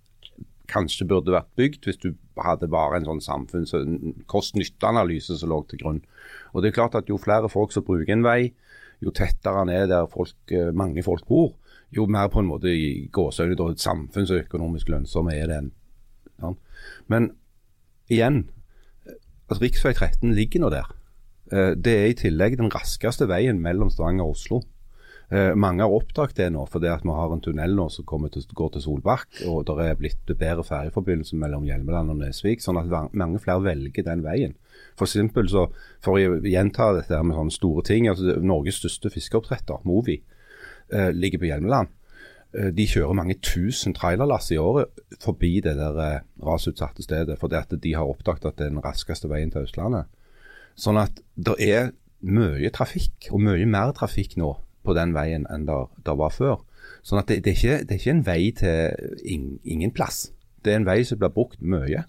[0.69, 2.11] kanskje burde vært bygd hvis du
[2.45, 3.89] hadde bare en sånn samfunns- og
[4.31, 6.03] kost-nytte-analyse som lå til grunn.
[6.53, 8.53] Og det er klart at Jo flere folk som bruker en vei,
[9.03, 11.55] jo tettere den er der folk, eh, mange folk bor,
[11.95, 15.73] jo mer på en måte i gåseøyne samfunnsøkonomisk lønnsom er den.
[16.43, 16.53] Ja.
[17.09, 17.31] Men
[18.11, 18.49] igjen,
[19.49, 20.89] altså Riksvei 13 ligger nå der.
[21.53, 24.63] Eh, Det er i tillegg den raskeste veien mellom Stavanger og Oslo.
[25.29, 28.45] Eh, mange har oppdaget det nå, fordi at vi har en tunnel nå som til,
[28.57, 33.13] går til Solbakk, og det er blitt bedre ferjeforbindelse mellom Hjelmeland og Nesvik, sånn at
[33.13, 34.57] mange flere velger den veien.
[34.97, 35.67] For eksempel så,
[36.01, 40.23] for å gjenta dette med sånne store ting, altså Norges største fiskeoppdretter, Movi,
[40.89, 41.93] eh, ligger på Hjelmeland.
[42.57, 44.89] Eh, De kjører mange tusen trailerlass i året
[45.21, 48.85] forbi det der eh, rasutsatte stedet, fordi at de har oppdaget at det er den
[48.85, 50.09] raskeste veien til Østlandet.
[50.79, 51.93] Sånn at det er
[52.25, 54.55] mye trafikk, og mye mer trafikk nå
[54.89, 56.63] på den veien enn det var før.
[57.07, 60.29] Sånn at det, det, er ikke, det er ikke en vei til in, ingen plass.
[60.65, 62.05] Det er en vei som blir brukt mye.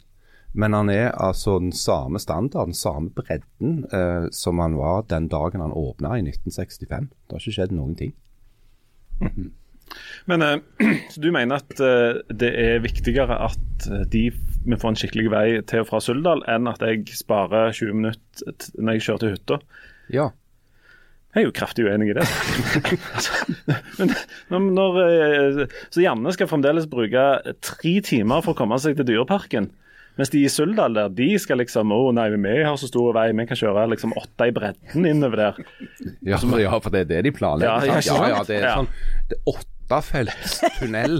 [0.57, 5.27] Men han er altså den samme standarden, den samme bredden eh, som han var den
[5.29, 7.11] dagen han åpna i 1965.
[7.27, 8.15] Det har ikke skjedd noen ting.
[10.25, 10.57] Men eh,
[11.11, 14.29] så du mener at eh, det er viktigere at eh, de
[14.65, 18.73] vi får en skikkelig vei til og fra Suldal, enn at jeg sparer 20 minutter
[18.75, 19.59] når jeg kjører til hytta?
[20.13, 20.25] Ja.
[21.35, 22.23] Jeg er jo kraftig uenig i det.
[23.13, 23.33] Altså,
[23.99, 24.13] Men
[24.49, 27.25] når, når, eh, så Janne skal fremdeles bruke
[27.61, 29.69] tre timer for å komme seg til Dyreparken.
[30.19, 33.29] Mens de i Suldal der, de skal liksom Å nei, vi har så stor vei,
[33.37, 35.61] vi kan kjøre liksom åtte i bredden innover der.
[36.27, 37.85] Ja, ja, for det er det de planlegger.
[37.87, 38.89] Ja, ja, ja, det er sånn
[39.29, 41.19] det er åttefelts tunnel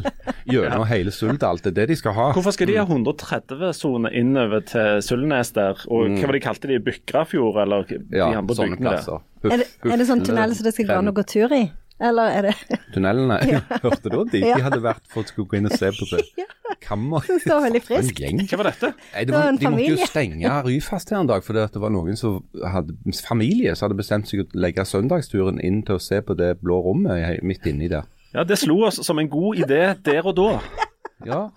[0.49, 1.59] gjennom hele Suldal.
[1.63, 2.29] Det er det de skal ha.
[2.37, 5.83] Hvorfor skal de ha 130-sone innover til Suldnes der?
[5.89, 6.79] Og hva var det de kalte de?
[6.85, 9.21] Bykrafjord, eller de Ja, andre sånne bygdene der?
[9.43, 11.55] Huff, Er det, er det sånn tunnel som det skal gå an å gå tur
[11.55, 11.63] i?
[11.99, 13.37] Eller er det Tunnelene,
[13.83, 14.39] hørte du de?
[14.39, 16.23] De hadde vært for å skulle gå inn og se på det.
[16.85, 17.25] Kammer.
[17.27, 18.21] Det står veldig friskt.
[18.53, 18.91] Hva var dette?
[18.95, 21.63] Nei, det Det var var, en de måtte jo stenge Ryfast her en dag, fordi
[21.65, 25.81] at det var noen som hadde familie som hadde bestemt seg å legge søndagsturen inn
[25.83, 28.07] til å se på det blå rommet midt inni der.
[28.33, 30.51] Ja, Det slo oss som en god idé der og da.
[31.25, 31.49] Ja,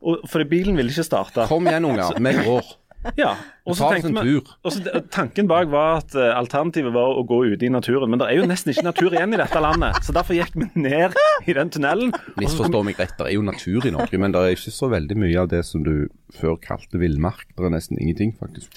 [0.00, 1.46] Og, fordi bilen ville ikke starte.
[1.48, 2.76] kom igjen unger, vi går.
[3.16, 3.30] Ja,
[3.64, 5.00] og så tenkte en vi.
[5.12, 8.10] Tanken bak var at uh, alternativet var å gå ute i naturen.
[8.12, 10.68] Men det er jo nesten ikke natur igjen i dette landet, så derfor gikk vi
[10.76, 11.16] ned
[11.48, 12.12] i den tunnelen.
[12.36, 15.16] Misforstå meg rett, det er jo natur i Norge, men det er ikke så veldig
[15.22, 17.46] mye av det som du før kalte villmark.
[17.56, 18.76] Det er nesten ingenting, faktisk.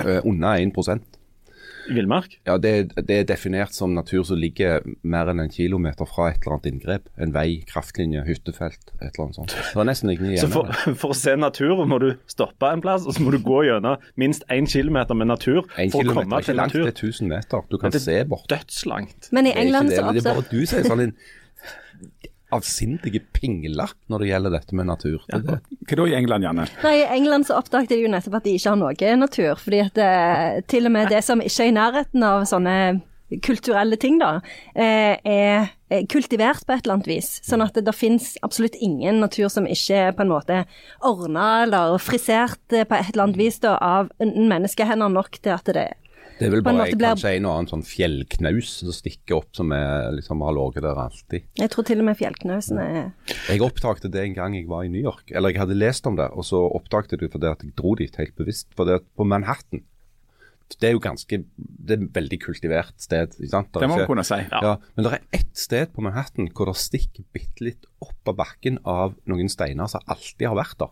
[0.00, 1.21] Uh, under 1 I
[1.90, 2.38] villmark?
[2.46, 6.40] Ja, det, det er definert som natur som ligger mer enn en kilometer fra et
[6.42, 7.08] eller annet inngrep.
[7.18, 9.56] En vei, kraftlinje, hyttefelt, et eller annet sånt.
[9.56, 10.70] Det var nesten ingen Så for,
[11.02, 13.96] for å se natur må du stoppe en plass, og så må du gå gjennom
[14.20, 16.90] minst én kilometer med natur En for å komme ikke til langt, det natur.
[16.92, 17.64] er 1000 meter.
[17.70, 18.46] Du kan det- se bort.
[18.52, 19.32] Dødslangt.
[19.32, 20.12] Men i Det ikke England så også...
[20.12, 21.16] det er bare du som er sånn en
[22.52, 25.20] avsindige pingler når det gjelder dette med natur.
[25.28, 25.40] Ja.
[25.42, 25.58] det.
[25.88, 26.66] Hva da i England, Janne?
[26.84, 29.54] Nei, I England så oppdaget de jo nettopp at de ikke har noe natur.
[29.62, 32.76] Fordi at det, til og med det som ikke er i nærheten av sånne
[33.42, 34.34] kulturelle ting, da,
[34.76, 37.30] eh, er er kultivert på et eller annet vis.
[37.44, 40.62] Sånn at det, det finnes absolutt ingen natur som ikke er på en måte
[41.04, 45.68] ordna eller frisert eh, på et eller annet vis da, av menneskehender nok til at
[45.68, 45.88] det
[46.42, 49.48] det er vel bare måte blir- kanskje en og annen sånn fjellknaus som stikker opp,
[49.56, 51.46] som er, liksom har ligget der alltid.
[51.60, 53.12] Jeg tror til og med fjellknausen er
[53.48, 55.30] Jeg oppdaget det en gang jeg var i New York.
[55.30, 57.94] Eller jeg hadde lest om det, og så oppdaget jeg det fordi at jeg dro
[57.94, 58.68] dit helt bevisst.
[58.74, 59.84] For det at på Manhattan
[60.80, 63.34] Det er jo ganske Det er et veldig kultivert sted.
[63.38, 63.72] ikke sant?
[63.74, 64.38] Der Det må man kunne si.
[64.50, 64.76] Ja.
[64.96, 68.78] Men det er ett sted på Manhattan hvor det stikker bitte litt opp av bakken
[68.86, 70.88] av noen steiner som alltid har vært der.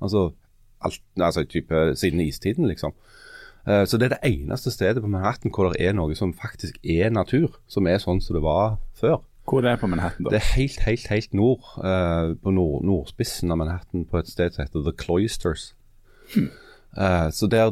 [0.00, 0.32] Altså,
[0.80, 2.92] alt, altså type siden istiden, liksom.
[3.68, 6.78] Eh, Så det er det eneste stedet på Manhattan hvor det er noe som faktisk
[6.84, 9.20] er natur, som er sånn som det var før.
[9.48, 10.30] Hvor er det på Manhattan, da?
[10.34, 14.52] Det er helt, helt, helt nord, eh, på nord, nordspissen av Manhattan, på et sted
[14.52, 15.70] som heter The Cloisters.
[16.36, 17.70] Eh, så der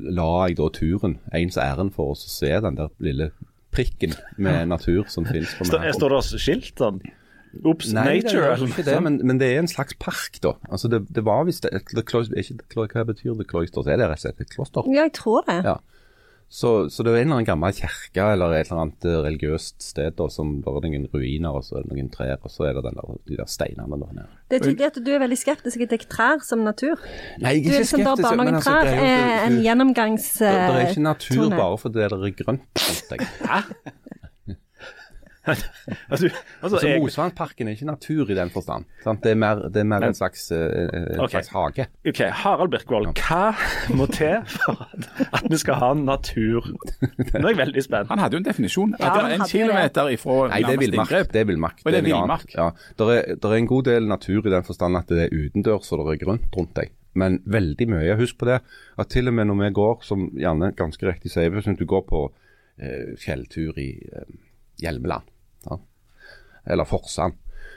[0.00, 3.30] la jeg da turen, ens ærend for oss å se den der lille
[3.72, 5.94] prikken med natur som finnes på Manhattan.
[6.00, 7.00] står det skilt sånn?
[7.66, 8.50] Ops, Nei, det nature.
[8.54, 10.54] er ikke det, men, men det er en slags park, da.
[10.70, 13.82] Altså det, det var visst et, the cloister, er ikke, Hva betyr The Cloister?
[13.90, 14.86] Er det rett og slett et kloster?
[14.86, 15.62] Ja, jeg tror det.
[15.66, 15.80] Ja.
[16.50, 19.84] Så, så det er en eller annen gammel kirke eller et eller annet eh, religiøst
[19.86, 22.66] sted da, som bare er noen ruiner og så er det noen trær, og så
[22.66, 24.26] er det den der, de der steinene der nede.
[24.50, 26.98] Det er tydelig at du er veldig skeptisk til trær som natur.
[27.38, 30.50] Nei, jeg Du er liksom bare bare noen trær er en gjennomgangstone.
[30.50, 33.28] det, det er eh, ikke natur bare fordi det er grønt rundt deg.
[36.10, 36.28] Altså,
[36.62, 38.84] altså, Så jeg, Mosvannsparken er ikke natur i den forstand.
[39.04, 39.22] Sant?
[39.24, 41.30] Det er mer, det er mer en, slags, eh, en Ok.
[41.32, 41.86] slags hage.
[42.08, 43.54] OK, Harald Birkvold, hva
[43.96, 46.68] må til for at, at vi skal ha natur?
[47.00, 48.12] Nå er jeg veldig spent.
[48.12, 48.94] Han hadde jo en definisjon.
[48.98, 51.16] Ja, at det er en kilometer ifra Nei, det er villmark.
[51.32, 51.82] Det er villmark.
[51.86, 52.54] Det er villmark.
[52.58, 52.68] Ja.
[53.00, 55.90] Der er, der er en god del natur i den forstand at det er utendørs
[55.96, 56.92] og det er grønt rundt deg.
[57.18, 58.14] Men veldig mye.
[58.20, 58.60] Husk på det
[59.00, 62.04] at til og med når vi går, som Janne ganske riktig sier, hvis du går
[62.06, 62.26] på
[62.78, 64.30] eh, fjelltur i eh,
[64.84, 65.29] Hjelmeland?
[66.66, 67.36] Eller Forsand,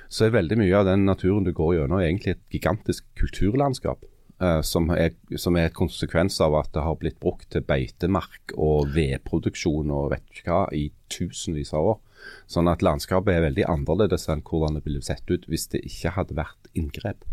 [0.10, 4.06] så er veldig mye av den naturen du går gjennom egentlig et gigantisk kulturlandskap.
[4.42, 8.56] eh, som, er, som er et konsekvens av at det har blitt brukt til beitemark
[8.58, 12.00] og vedproduksjon og vet ikke hva i tusenvis av år.
[12.48, 16.16] Sånn at landskapet er veldig annerledes enn hvordan det ville sett ut hvis det ikke
[16.18, 17.24] hadde vært inngrep.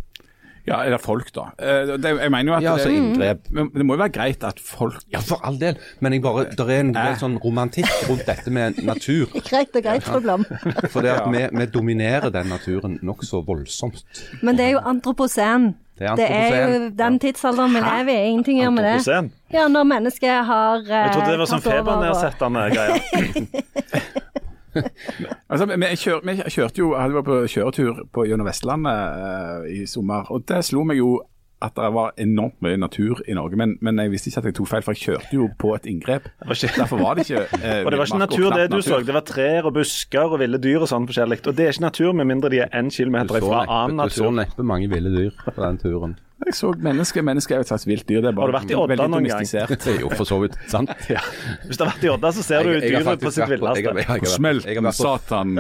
[0.66, 1.48] Ja, eller folk, da.
[1.58, 3.50] Eh, Det, jeg mener jo at Ja, altså det, inngrep.
[3.50, 6.44] men det må jo være greit at folk Ja, for all del, men jeg bare,
[6.50, 9.26] det er en del sånn romantikk rundt dette med natur.
[9.50, 10.44] Greit og greit, problem.
[10.92, 14.04] For det at vi, vi dominerer den naturen nokså voldsomt.
[14.42, 15.72] Men det er jo antroposen.
[16.00, 18.28] Det er Det er jo den tidsalderen vi lever i.
[18.30, 19.30] Ingenting gjør med det.
[19.52, 24.20] Ja, når mennesket har uh, Jeg trodde det var sånn febernedsettende greier.
[25.50, 29.84] Altså, vi, kjør, vi kjørte jo, jeg vært på kjøretur på, gjennom Vestlandet uh, i
[29.90, 31.18] sommer, og det slo meg jo
[31.60, 34.54] at det var enormt mye natur i Norge, men, men jeg visste ikke at jeg
[34.56, 36.30] tok feil, for jeg kjørte jo på et inngrep.
[36.46, 38.86] var ikke- Derfor var det ikke eh, Og det var ikke natur det du du
[38.86, 41.42] så, det var trær og busker og ville dyr og sånn forskjellig.
[41.44, 43.60] Og det er ikke natur med mindre de er én kilometer så ifra
[43.92, 46.16] neppe, du så neppe mange ville dyr på den turen.
[46.46, 48.22] Jeg så mennesker, mennesker er jo et slags vilt dyr.
[48.24, 49.44] Det er bare Har du vært i Odda noen gang?
[49.44, 50.90] Det er jo for så vidt sant.
[51.68, 54.26] Hvis du har vært i Odda, så ser du Jeg- jeg dyret på sitt villeste.
[54.36, 55.54] Smelten satan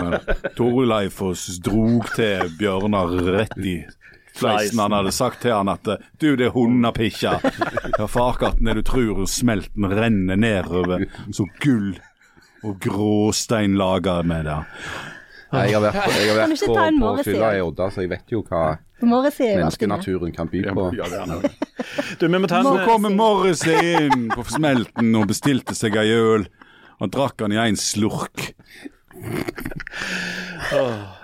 [0.56, 1.36] Torleif og
[1.68, 3.76] drog til Bjørnar rett i
[4.40, 4.78] fleisen.
[4.80, 7.36] Han hadde sagt til han at du, det er hundepikkja.
[7.98, 11.92] Ja, Farkatten er du tror smelten renner nedover så gull
[12.64, 14.58] og gråstein lager med det.
[15.50, 18.34] Jeg har vært på, jeg har vært på, på fylla i Odda, så jeg vet
[18.34, 18.64] jo hva
[19.02, 20.86] menneskenaturen kan by på.
[20.94, 21.08] Ja.
[22.20, 26.12] Du, vi må ta Så en kommer Morris inn på smelten og bestilte seg ei
[26.14, 26.46] øl.
[27.00, 28.52] Han drakk han i en slurk.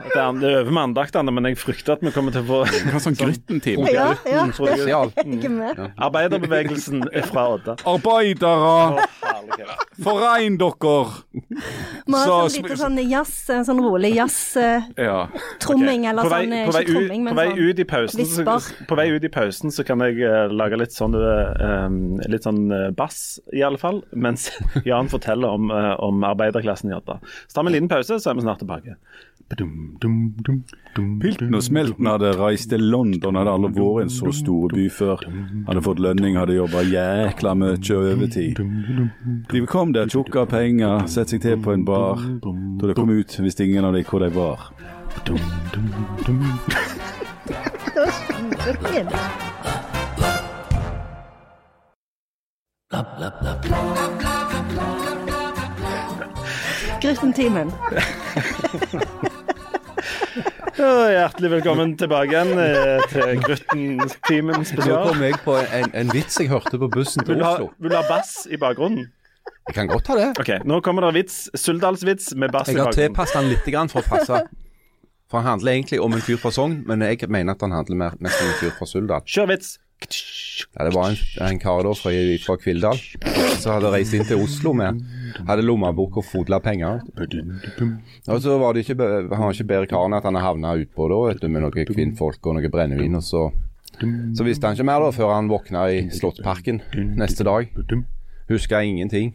[0.06, 2.61] Det er, det øver med andaktene, men jeg frykter at vi kommer til å få
[2.90, 3.90] Hva sånn Grytten-time?
[3.92, 4.44] Ja, ja.
[4.54, 5.12] Spesial.
[5.16, 5.50] Jeg
[7.12, 7.76] er fra Odda.
[7.87, 11.04] Arbeidere, forein dere!
[12.06, 16.12] Vi har sånn lite sånn jazz, en sånn rolig jazz-tromming, Ja.
[16.12, 18.87] eller På vei, sånn eh, Ikke tromming, ut, men sånn ut i pausen, så, visper.
[18.88, 22.62] på vei ut i pausen så kan jeg uh, lage litt sånn, uh, litt sånn
[22.72, 24.48] uh, bass, i alle fall, mens
[24.88, 27.18] Jan forteller om, eh, om arbeiderklassen i Odda.
[27.46, 28.96] Så tar vi en liten pause, så er vi snart tilbake.
[31.20, 34.88] Pilten og Smelten hadde reist til London, hadde aldri vært i en så stor by
[34.90, 35.22] før.
[35.68, 38.59] Hadde fått lønning, hadde jobba jækla mye overtid.
[39.53, 42.22] De kom der, tjukke av penger, sette seg til på en bar.
[42.81, 44.70] Da de kom ut, visste ingen av dem hvor de var.
[45.27, 45.33] Det
[47.94, 49.12] var kjempefint.
[54.66, 55.15] Grytten-timen.
[60.77, 66.37] Ja, hjertelig velkommen tilbake igjen eh, til Grutten-timen Nå kom jeg på en, en vits
[66.42, 67.66] jeg hørte på bussen til Oslo.
[67.79, 69.07] vil du ha bass i bakgrunnen?
[69.71, 70.29] Jeg kan godt ha det.
[70.42, 71.37] Ok, Nå kommer det vits.
[71.55, 72.77] Suldalsvits med bass i bakgrunnen.
[72.77, 74.37] Jeg har tilpasset den litt for å passe.
[75.31, 77.97] For han handler egentlig om en fyr fra Sogn, men jeg mener at han handler
[78.03, 79.23] mer, mest om en fyr fra Suldal.
[79.27, 79.69] Kjør vits.
[80.76, 82.11] Ja, det var en, en kar da fra,
[82.44, 82.98] fra Kvildal
[83.61, 85.00] som hadde reist inn til Oslo med
[85.48, 87.00] Hadde lommebok og fodla penger.
[88.28, 88.96] Og så var det ikke,
[89.32, 92.44] han ikke bedre kar enn at han havna utpå da, vet du, med noen kvinnfolk
[92.46, 93.16] og noe brennevin.
[93.18, 93.46] Og så,
[94.37, 96.82] så visste han ikke mer da før han våkna i Slottsparken
[97.20, 97.72] neste dag.
[98.52, 99.32] Huska ingenting.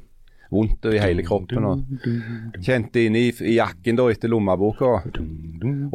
[0.51, 1.63] Vondt i hele kroppen.
[1.63, 4.97] og Kjente inn i jakken da etter lommeboka.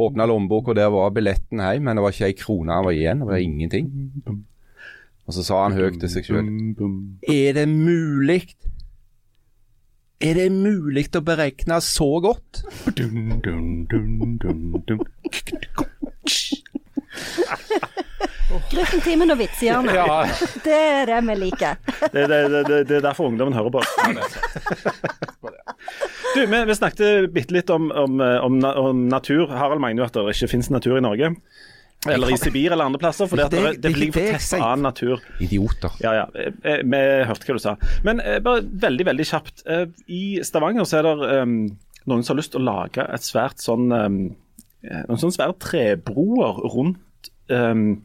[0.01, 3.21] Åpna lommeboka, der var billetten hjem, men det var ikke ei krone var igjen.
[3.25, 3.91] Det var ingenting.
[5.27, 6.47] Og så sa han høyt til seg sjøl
[7.27, 8.43] Er det mulig?
[10.23, 12.63] Er det mulig å beregne så godt?
[18.71, 20.41] Grytten-timen og vitsehjørnet.
[20.65, 21.77] Det er det vi liker.
[22.15, 23.83] Det, det, det, det, det er derfor ungdommen hører på.
[26.37, 29.51] Du, vi, vi snakket bitte litt om, om, om, om natur.
[29.53, 31.35] Harald mener jo at det ikke finnes natur i Norge.
[32.15, 34.83] Eller i Sibir eller andre plasser, For det, Det- det, det- ligger for tett annen
[34.83, 35.21] natur.
[35.41, 35.91] Idioter.
[36.01, 36.27] Ja, ja.
[36.35, 37.77] eh, eh, Vi hørte hva du sa.
[38.05, 39.63] Men eh, bare veldig, veldig kjapt.
[40.09, 41.57] I Stavanger så er det um,
[42.07, 44.21] noen som har lyst til å lage et svært sånn um,
[44.87, 48.03] Noen sånne svære trebroer rundt um,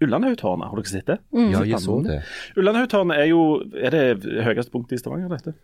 [0.00, 0.68] Ullandhaugtårnet.
[0.68, 1.18] Har dere sett det?
[1.32, 2.18] Ja, jeg så det.
[2.56, 3.40] Ullandhaugtårnet er jo
[3.76, 5.54] Er det høyeste punktet i Stavanger, dette?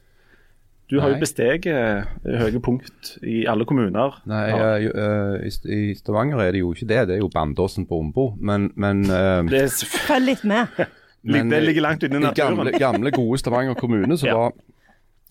[0.89, 1.21] Du har jo Nei.
[1.25, 2.05] besteget eh,
[2.39, 4.21] høye punkt i alle kommuner.
[4.31, 4.77] Nei, Ja.
[4.77, 7.01] eh, jo, eh, i, Stavanger er det jo ikke det.
[7.09, 8.29] Det er jo Bandåsen på Ombo.
[8.39, 10.69] Men, men Følg litt med.
[11.27, 14.35] Men, det ligger langt inne i i gamle, gamle, gode Stavanger kommune så Ja.
[14.39, 14.53] var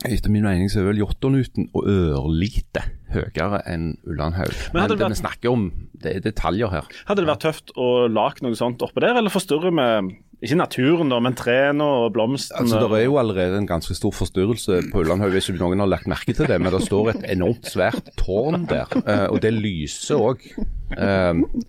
[0.04, 2.82] etter min mening så er vel Jåttånuten og ørlite
[3.16, 4.52] høyere enn Ullandhaug.
[4.52, 5.64] Men Men, hadde det vært- vi snakker om,
[6.04, 6.84] det er detaljer her.
[7.08, 10.12] Hadde det vært tøft å lage noe sånt oppå der, eller forstyrrer med
[10.46, 12.60] ikke naturen, da, men trærne og blomstene?
[12.64, 16.08] Altså, Det er jo allerede en ganske stor forstyrrelse på Ullandhaug, hvis noen har lagt
[16.12, 16.58] merke til det.
[16.62, 20.38] Men det står et enormt svært tårn der, eh, og det lyser òg.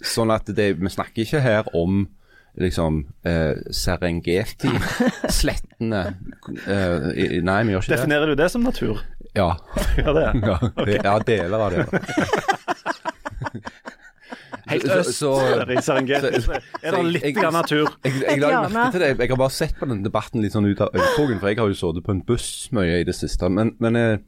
[0.05, 2.07] sånn at det, vi snakker ikke her om
[2.57, 6.03] liksom eh, Serengeti-slettene.
[6.67, 6.99] Eh,
[7.45, 7.97] nei, vi gjør ikke det.
[7.99, 8.97] Definerer du det som natur?
[9.37, 9.51] Ja,
[10.01, 10.33] Ja, det er.
[10.41, 11.85] ja, det, ja deler av det.
[14.69, 17.91] Helt øst så- så- Er det litt jeg- grann natur?
[18.05, 19.11] Jeg, jeg la merke til det.
[19.19, 21.69] Jeg har bare sett på den debatten litt sånn ut av øyekroken, for jeg har
[21.71, 23.49] jo sittet på en buss mye i det siste.
[23.49, 24.19] Men, men jeg,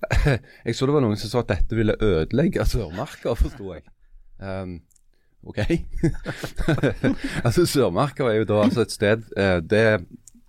[0.66, 3.82] jeg så det var noen som sa at dette ville ødelegge Sørmarka, forsto jeg.
[4.40, 4.80] Um,
[5.46, 5.58] OK.
[7.44, 9.84] altså Sørmarka er jo da altså et sted eh, det,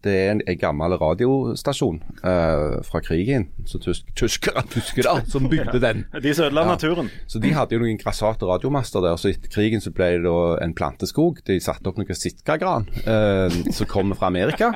[0.04, 5.82] det er en, en gammel radiostasjon uh, fra krigen, så tysk, tyskere tyskere som bygde
[5.84, 6.06] den.
[6.24, 6.72] De som ødela Ja.
[6.76, 7.10] naturen.
[7.30, 9.18] Så de hadde jo noen grassate radiomaster der.
[9.22, 10.36] Så etter krigen så ble det da
[10.66, 11.42] en planteskog.
[11.48, 14.74] De satte opp noe sitkagran uh, som kommer fra Amerika.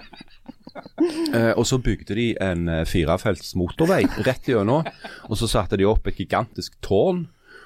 [1.34, 4.86] Uh, og så bygde de en firefelts motorvei rett gjennom.
[5.30, 7.26] Og så satte de opp et gigantisk tårn.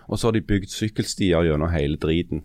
[0.10, 2.44] Og så har de bygd sykkelstier gjennom hele driten.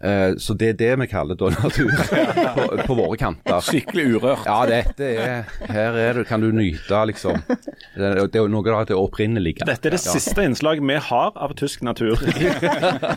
[0.00, 3.60] Eh, så det er det vi kaller da natur på, på våre kanter.
[3.64, 4.46] Skikkelig urørt.
[4.48, 7.42] Ja, dette er Her er det, kan du nyte, liksom.
[7.46, 9.66] Det er, det er noe av det opprinnelige.
[9.68, 10.14] Dette er det Ja.
[10.16, 12.46] siste innslaget vi har av tysk natur i,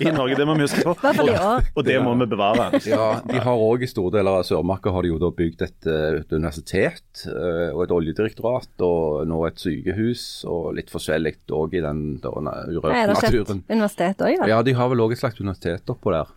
[0.03, 0.35] i Norge.
[0.35, 0.95] Det må vi huske på.
[1.23, 1.69] År.
[1.77, 2.67] Og det må vi bevare.
[2.89, 5.87] Ja, de har òg i store deler av Sørmarka har de jo da bygd et,
[5.87, 11.77] eh, et universitet eh, og et oljedirektorat og nå et sykehus og litt forskjellig òg
[11.79, 13.63] i den da, urørte naturen.
[13.71, 14.49] universitet òg, da?
[14.51, 16.31] Ja, de har vel òg et slags universitet oppå der,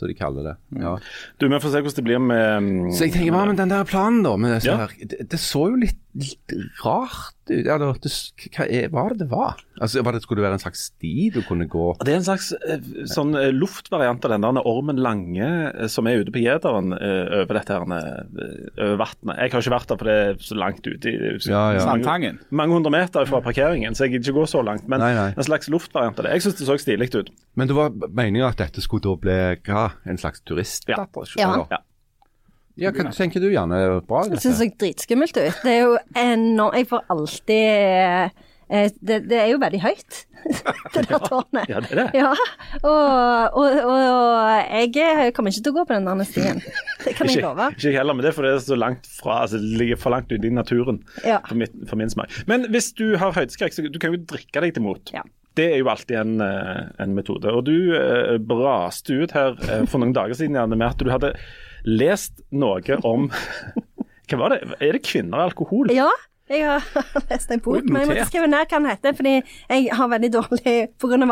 [0.00, 0.54] så de kaller det.
[0.80, 0.94] Ja.
[1.38, 3.72] Du, Vi får se hvordan det blir med mm, Så jeg tenker, hva med den
[3.72, 4.32] der planen, da?
[4.40, 4.78] Med disse Ja.
[4.86, 6.52] her, det, det så jo litt, litt
[6.84, 7.66] rart ut.
[7.66, 7.86] Ja, det,
[8.54, 9.58] hva er, var det det var?
[9.82, 12.26] Altså, var det, Skulle det være en slags sti du kunne gå Det er en
[12.26, 16.42] slags eh, sånn eh, luftvariant av den der Ormen Lange eh, som er ute på
[16.44, 19.34] Gjederen eh, over dette her, over vannet.
[19.40, 21.10] Jeg har ikke vært der, for det er så langt ute.
[21.10, 21.96] i- Ja, ja.
[22.04, 24.86] Mange, mange hundre meter fra parkeringen, så jeg gidder ikke gå så langt.
[24.88, 25.28] Men Nei, nei.
[25.36, 26.32] en slags luftvariant av det.
[26.38, 27.30] Jeg syns det så stilig ut.
[27.58, 29.88] Men det var meninga at dette skulle da bli hva?
[30.06, 31.40] En slags turistattraksjon?
[31.42, 31.54] Ja.
[31.54, 31.66] eller?
[31.70, 31.82] Ja.
[32.80, 33.76] Ja, hva tenker du, Janne?
[33.76, 34.44] Er det Bra, Det dette?
[34.46, 35.58] syns ser dritskummelt ut.
[35.64, 38.30] Det er jo enormt Jeg får alltid eh,
[39.02, 40.18] det, det er jo veldig høyt,
[40.94, 41.64] det der tårnet.
[41.68, 42.04] Ja, det er det.
[42.20, 42.28] Ja,
[42.86, 46.60] og, og, og jeg kommer ikke til å gå på den der stien.
[47.02, 47.66] Det kan jeg love.
[47.74, 49.98] ikke jeg heller, men det er fordi det er så langt fra, altså det ligger
[49.98, 51.40] for langt ute i naturen Ja.
[51.48, 52.30] for, mitt, for min smak.
[52.46, 55.12] Men hvis du har høydeskrekk, så du kan jo drikke deg til mot.
[55.18, 55.26] Ja.
[55.58, 57.50] Det er jo alltid en, eh, en metode.
[57.50, 61.10] Og du eh, braste ut her eh, for noen dager siden Janne, med at du
[61.10, 61.34] hadde
[61.84, 63.30] lest noe om
[64.30, 64.60] Hva var det?
[64.80, 65.90] Er det kvinner og alkohol?
[65.90, 66.06] Ja,
[66.50, 66.84] jeg har
[67.30, 69.32] lest en bok, men jeg måtte skrive ned hva den heter, fordi
[69.70, 70.74] jeg har veldig dårlig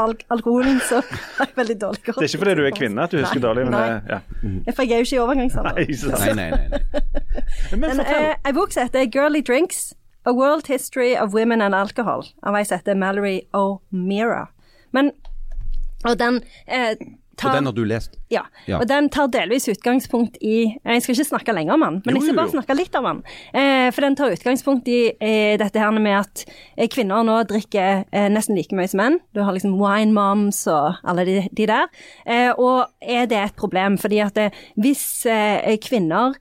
[0.02, 0.98] al alkoholen, så
[1.38, 2.18] har jeg veldig dårlig kort.
[2.18, 4.00] Det er ikke fordi du er kvinne at du husker Nei, dårlig, men nei.
[4.10, 4.72] ja.
[4.74, 5.78] For jeg er jo ikke i overgangsalder.
[5.78, 7.76] Nei, Nei, nei, nei.
[7.78, 8.26] Men fortell.
[8.30, 9.80] eh, en bok som heter Girly Drinks,
[10.26, 14.48] A World History of Women and Alcohol, av ei som heter Mallory O'Meara.
[14.92, 15.12] Men
[16.06, 16.94] Og den eh,
[17.44, 18.16] Og den har du lest?
[18.30, 18.78] ja, Ja.
[18.80, 22.20] og den tar delvis utgangspunkt i Jeg skal ikke snakke lenger om den, men Jo,
[22.20, 23.22] jeg skal bare snakke litt om den.
[23.54, 26.44] Eh, for den tar utgangspunkt i eh, dette her med at
[26.76, 29.20] eh, kvinner nå drikker eh, nesten like mye som menn.
[29.34, 31.86] Du har liksom wine moms og alle de, de der.
[32.26, 33.98] Eh, og er det et problem?
[33.98, 35.26] Fordi at eh, hvis
[35.84, 36.34] kvinner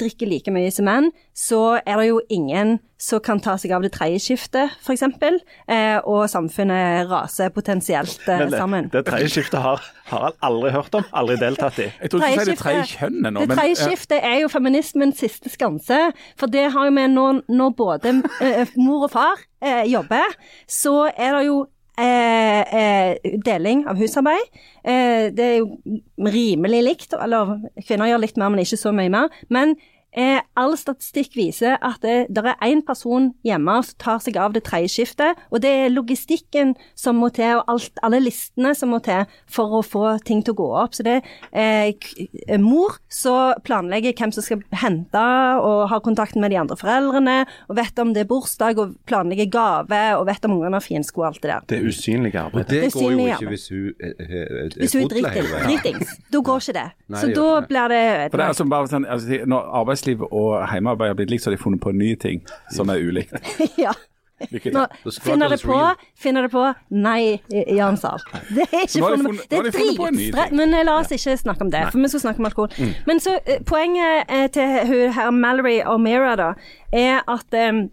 [0.00, 3.82] drikker like mye som menn, så er det jo ingen som kan ta seg av
[3.84, 5.02] det tredje skiftet, f.eks.
[5.04, 8.88] Eh, og samfunnet raser potensielt eh, Men det, sammen.
[8.92, 11.90] det tredje skiftet har han aldri hørt om, aldri deltatt i.
[12.00, 13.90] Jeg tror ikke du sier det tredje kjønnet nå, Det tredje ja.
[13.90, 16.00] skiftet er jo feminismens siste skanse.
[16.40, 20.38] For det har jo med når, når både eh, mor og far eh, jobber,
[20.70, 21.64] så er det jo
[22.00, 24.46] eh, eh, deling av husarbeid.
[24.84, 29.12] Eh, det er jo rimelig likt, eller kvinner gjør litt mer, men ikke så mye
[29.12, 29.28] mer.
[29.48, 29.76] Men
[30.16, 34.52] eh, all statistikk viser at det det er én person hjemme som tar seg av
[34.54, 38.90] det tredje skiftet, og det er logistikken som må til, og alt, alle listene som
[38.94, 40.94] må til for å få ting til å gå opp.
[40.94, 41.16] Så det
[41.52, 45.24] er eh, k- eh, mor som planlegger hvem som skal hente,
[45.64, 47.36] og har kontakt med de andre foreldrene,
[47.68, 51.22] og vet om det er bursdag, og planlegger gave, og vet om ungene har finsko
[51.22, 51.66] og alt det der.
[51.74, 52.68] Det usynlige Og arbeidet.
[52.70, 53.48] det Det går jo ikke arbeid.
[53.48, 55.08] hvis hun er, er, er Hvis hun er
[55.64, 56.86] dritings, da går ikke det.
[57.08, 57.68] Nei, Så da gjør det.
[57.68, 58.48] blir det For det er ødelagt.
[58.48, 59.62] altså bare sånn, altså, Når
[60.04, 62.42] arbeidsliv og hjemmearbeid har blitt likt, så har de funnet på nye ting
[62.72, 63.32] som er ulikt.
[63.78, 63.92] ja.
[64.44, 64.82] Nå,
[65.22, 65.76] finner det på,
[66.20, 67.40] finner det på, nei,
[67.70, 68.20] Jan Sahl.
[68.50, 70.46] Det er ikke funnet funnet- Det er de funnet på en ny dritstre...
[70.48, 70.56] ting.
[70.58, 72.90] Men la oss ikke snakke om det, for vi skal snakke om alkohol.
[73.06, 76.50] Men så eh, poenget eh, til hun her Mallory O'Meara, da,
[76.92, 77.86] er at eh,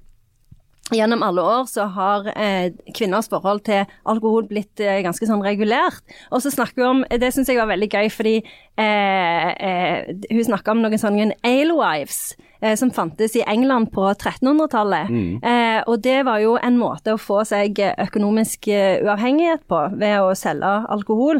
[0.91, 6.03] Gjennom alle år så har eh, kvinners forhold til alkohol blitt eh, ganske sånn regulert.
[6.35, 10.47] Og så snakker vi om Det syns jeg var veldig gøy, fordi eh, eh, hun
[10.49, 15.13] snakka om noen sånne alewives eh, som fantes i England på 1300-tallet.
[15.39, 20.35] Eh, og det var jo en måte å få seg økonomisk uavhengighet på ved å
[20.35, 21.39] selge alkohol.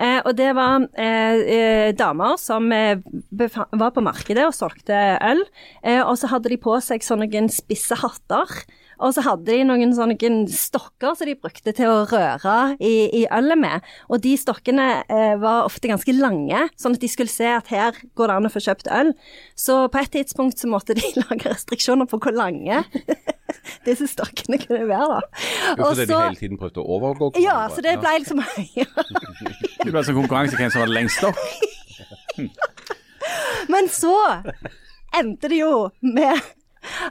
[0.00, 0.88] Eh, og det var
[1.96, 5.44] damer som var på markedet og solgte øl,
[5.82, 8.60] eh, og så hadde de på seg sånne spisse hatter.
[9.02, 10.16] Og så hadde de noen sånne
[10.52, 13.86] stokker som de brukte til å røre i, i ølet med.
[14.08, 17.98] Og de stokkene eh, var ofte ganske lange, sånn at de skulle se at her
[18.16, 19.12] går det an å få kjøpt øl.
[19.58, 22.82] Så på et tidspunkt så måtte de lage restriksjoner på hvor lange
[23.86, 25.20] disse stokkene kunne være.
[25.20, 25.46] da.
[25.76, 28.40] Jo, Og fordi de hele tiden prøvde å overgå ja, så det ble liksom
[29.86, 31.40] Det ble sånn konkurranse hvem som var lengst opp.
[33.70, 34.14] Men så
[35.16, 36.40] endte det jo med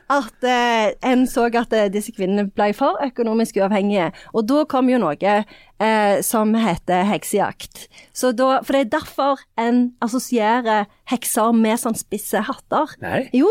[0.10, 4.12] at eh, en så at eh, disse kvinnene ble for økonomisk uavhengige.
[4.34, 7.88] Og da kom jo noe eh, som heter heksejakt.
[8.16, 12.96] Så da, for det er derfor en assosierer hekser med sånn spisse hatter.
[13.04, 13.26] Nei.
[13.36, 13.50] Jo,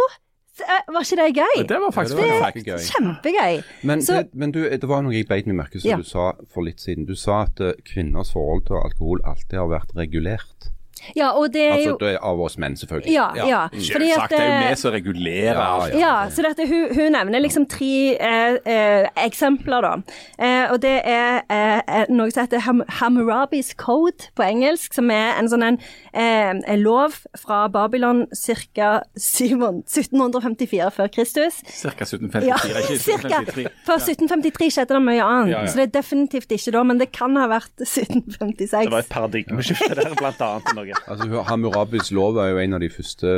[0.64, 1.64] eh, var ikke det gøy?
[1.68, 2.79] Det var faktisk det var det gøy.
[2.91, 3.62] Kjempegøy.
[3.83, 5.97] Men, Så- det, men du, det var noe jeg beit meg merke som Ja.
[5.97, 7.07] du sa for litt siden.
[7.07, 10.70] Du sa at eh, kvinners forhold til alkohol alltid har vært regulert.
[11.17, 13.13] Ja, og det er Altså jo det er av oss menn, selvfølgelig.
[13.15, 13.63] Ja, ja.
[13.69, 15.95] Fordi at, Selvsagt, det er jo eh, vi som regulerer Ja, alt.
[15.95, 16.01] ja.
[16.05, 19.93] Ja, så dette, hun, hun nevner liksom tre eh, eh, eksempler, da.
[20.39, 25.35] Eh, og det er eh, noe som heter Ham Hammurabis Code på engelsk, som er
[25.39, 25.79] en sånn en,
[26.13, 29.03] eh, en lov fra Babylon ca.
[29.17, 31.61] 1754 før Kristus.
[31.69, 33.67] Cirka 1754, Ja, ikke 1753.
[33.87, 35.71] For 1753 skjedde det mye annet, Ja, ja.
[35.71, 38.89] så det er definitivt ikke da, men det kan ha vært 1756.
[38.89, 40.94] Det var et paradigmeskifte der, blant annet.
[40.95, 41.15] Noe.
[41.15, 43.33] Altså, Hammurabis lov er jo en av de første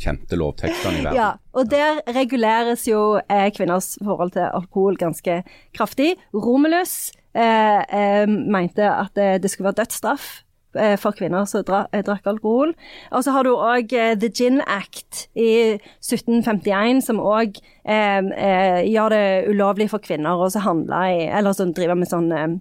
[0.00, 1.18] kjente lovtekstene i verden.
[1.18, 5.40] Ja, og der reguleres jo eh, kvinners forhold til alkohol ganske
[5.76, 6.14] kraftig.
[6.34, 10.28] Romulus eh, eh, mente at eh, det skulle være dødsstraff
[10.76, 12.74] eh, for kvinner som eh, drakk alkohol.
[13.10, 19.88] Og så har du òg The Gin Act i 1751, som òg gjør det ulovlig
[19.90, 22.60] for kvinner å handle i Eller sånn drive med sånn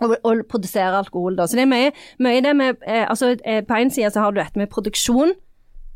[0.00, 1.36] og, og produsere alkohol.
[1.38, 1.46] Da.
[1.46, 1.90] Så det er mye,
[2.22, 5.34] mye det med eh, altså, eh, På en side så har du dette med produksjon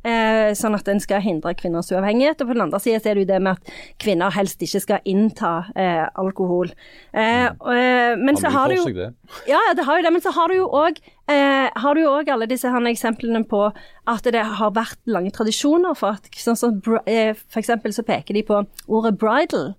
[0.06, 2.40] eh, sånn at en skal hindre kvinners uavhengighet.
[2.40, 3.72] Og på den andre siden så er det jo det med at
[4.02, 6.72] kvinner helst ikke skal innta eh, alkohol.
[7.12, 9.10] Eh, og, eh, men så har du jo
[9.48, 12.12] ja, det har jo det, men så har du jo òg eh, har du jo
[12.16, 13.66] også alle disse her eksemplene på
[14.10, 18.42] at det har vært lange tradisjoner for at sånn som For eksempel så peker de
[18.46, 19.74] på ordet 'bridal'.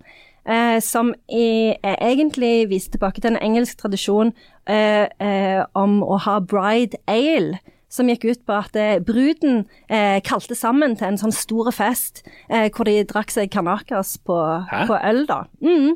[0.46, 4.32] Eh, som i, eh, egentlig viser tilbake til en engelsk tradisjon
[4.66, 7.60] eh, eh, om å ha bride ale.
[7.92, 12.22] Som gikk ut på at eh, bruden eh, kalte sammen til en sånn stor fest
[12.48, 14.38] eh, hvor de drakk seg kanakas på,
[14.88, 15.42] på øl, da.
[15.60, 15.92] Mm.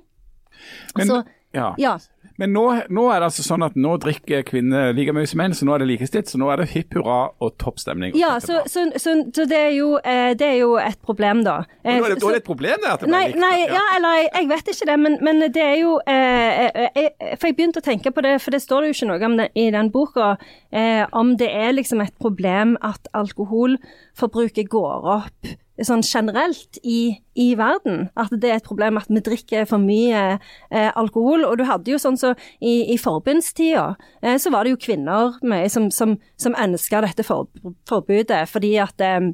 [0.96, 1.24] Men, Så-
[1.56, 1.74] ja.
[1.80, 1.96] Ja.
[2.38, 2.62] Men nå,
[2.92, 5.74] nå er det altså sånn at nå drikker kvinner like mye som menn, så nå
[5.74, 6.28] er det likestilt.
[6.28, 8.12] Så nå er det hipp hurra og toppstemning.
[8.14, 11.42] og Ja, så, så, så, så det, er jo, eh, det er jo et problem,
[11.46, 11.62] da.
[11.84, 13.38] Men nå er det, så- da er et problem det at det Nei, likt.
[13.40, 17.36] nei, ja, eller jeg, vet ikke det, men, men det er jo eh, eh, eh,
[17.40, 19.36] For jeg begynte å tenke på det, for det står det jo ikke noe om
[19.40, 20.36] det i den boka,
[20.72, 25.54] eh, om det er liksom et problem at alkoholforbruket går opp
[25.84, 28.08] sånn generelt i, i verden.
[28.16, 31.44] At det er et problem at vi drikker for mye eh, alkohol.
[31.48, 33.88] Og du hadde jo sånn så i, i forbundstida,
[34.22, 37.50] eh, så var det jo kvinner mye som, som, som ønska dette for,
[37.88, 39.32] forbudet, fordi at eh,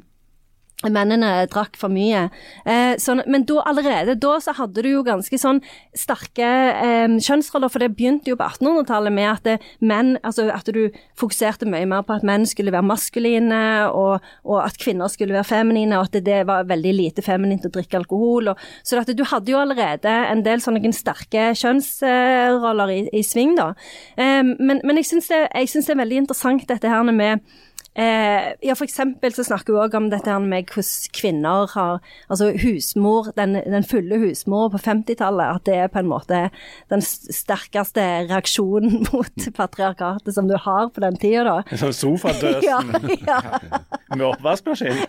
[0.91, 2.25] Mennene drakk for mye.
[2.65, 5.61] Eh, sånn, men da, allerede da så hadde du jo ganske sånn
[5.97, 10.69] sterke eh, kjønnsroller, for det begynte jo på 1800-tallet med at det, menn, altså at
[10.73, 10.87] du
[11.19, 13.63] fokuserte mye mer på at menn skulle være maskuline,
[13.93, 17.71] og, og at kvinner skulle være feminine, og at det, var veldig lite feminint å
[17.73, 18.51] drikke alkohol.
[18.53, 23.55] Og, så at du hadde jo allerede en del sånne sterke kjønnsroller i, i sving,
[23.59, 23.71] da.
[24.17, 27.43] Eh, men, men jeg syns det, det er veldig interessant dette her med
[27.93, 31.99] Eh, ja, for eksempel så snakker vi også om dette med hvordan kvinner har
[32.31, 36.39] Altså husmor, den, den fulle husmor på 50-tallet, at det er på en måte
[36.89, 41.57] den sterkeste reaksjonen mot patriarkatet som du har på den tida, da.
[41.69, 42.81] En sånn sofadøsen Ja,
[43.27, 43.39] ja.
[44.17, 44.99] med oppvaskmaskin.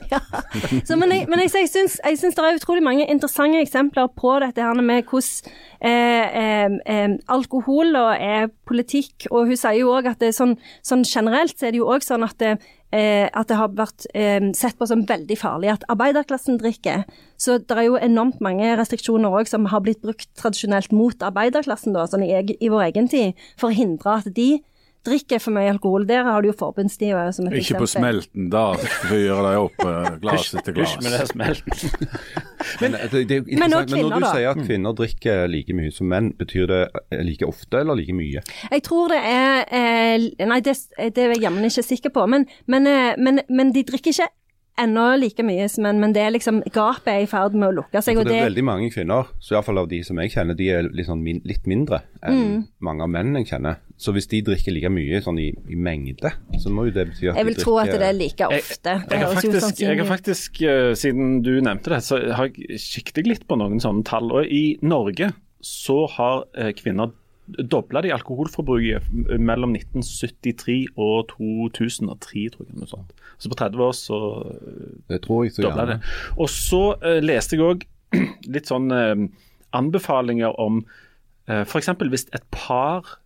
[0.89, 4.11] Så, men jeg, men jeg, jeg, syns, jeg syns det er utrolig mange interessante eksempler
[4.17, 9.29] på dette her med hvordan eh, eh, eh, alkohol og er politikk.
[9.31, 11.91] Og hun sier jo òg at det er sånn, sånn generelt så er det jo
[11.93, 12.57] òg sånn at det,
[12.95, 17.05] eh, at det har vært eh, sett på som veldig farlig at arbeiderklassen drikker.
[17.41, 21.97] Så det er jo enormt mange restriksjoner òg som har blitt brukt tradisjonelt mot arbeiderklassen,
[21.97, 24.53] da, sånn i, i vår egen tid, for å hindre at de
[25.07, 26.07] drikker for mye alkohol.
[26.09, 28.65] Der har du jo forbundstida som et Ikke på smelten, da
[29.05, 30.95] fyrer de opp eh, glass etter glass.
[30.97, 32.07] hysj med det smelten.
[32.81, 34.31] Men, det, det er Men men når du da.
[34.33, 36.81] sier at kvinner drikker like mye som menn, betyr det
[37.13, 38.41] eh, like ofte eller like mye?
[38.73, 42.25] Jeg tror det er eh, Nei, det, det er jeg jammen ikke sikker på.
[42.31, 44.31] Men, men, eh, men, men de drikker ikke
[44.81, 46.01] ennå like mye men.
[46.03, 48.18] Men det er liksom gapet er i ferd med å lukke seg.
[48.18, 50.68] For det er det, veldig mange kvinner, så iallfall av de som jeg kjenner, de
[50.75, 52.66] er litt, sånn min, litt mindre enn Mm.
[52.81, 53.77] mange av mennene jeg kjenner.
[53.97, 57.29] Så hvis de drikker like mye sånn i, i mengde, så må jo det bety
[57.31, 58.91] at jeg vil de tro at det er like ofte.
[58.99, 62.81] Jeg, jeg, har faktisk, jeg har faktisk, eh, siden du nevnte det, så har jeg
[62.83, 64.33] kikket litt på noen sånne tall.
[64.35, 65.31] Og i Norge
[65.64, 67.14] så har eh, kvinner
[67.47, 69.09] dobla de alkoholforbruket
[69.40, 72.76] mellom 1973 og 2003, tror jeg.
[72.78, 73.11] Noe sånt.
[73.38, 74.20] Så på 30 år så
[75.11, 75.99] Det tror jeg så dobla det.
[76.38, 77.84] Og så eh, leste jeg òg
[78.55, 79.26] litt sånn eh,
[79.74, 80.84] anbefalinger om
[81.51, 81.90] uh, f.eks.
[81.99, 83.16] hvis et par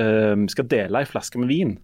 [0.00, 1.74] eh, skal dele ei flaske med vin,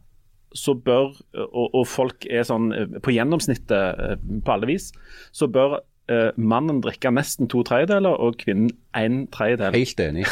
[0.56, 3.72] så bør, og, og folk er sånn eh, på gjennomsnittet
[4.04, 4.90] eh, på alle vis,
[5.32, 5.80] så bør
[6.12, 9.76] eh, mannen drikke nesten to tredjedeler og kvinnen en tredjedel.
[9.76, 10.26] Helt enig.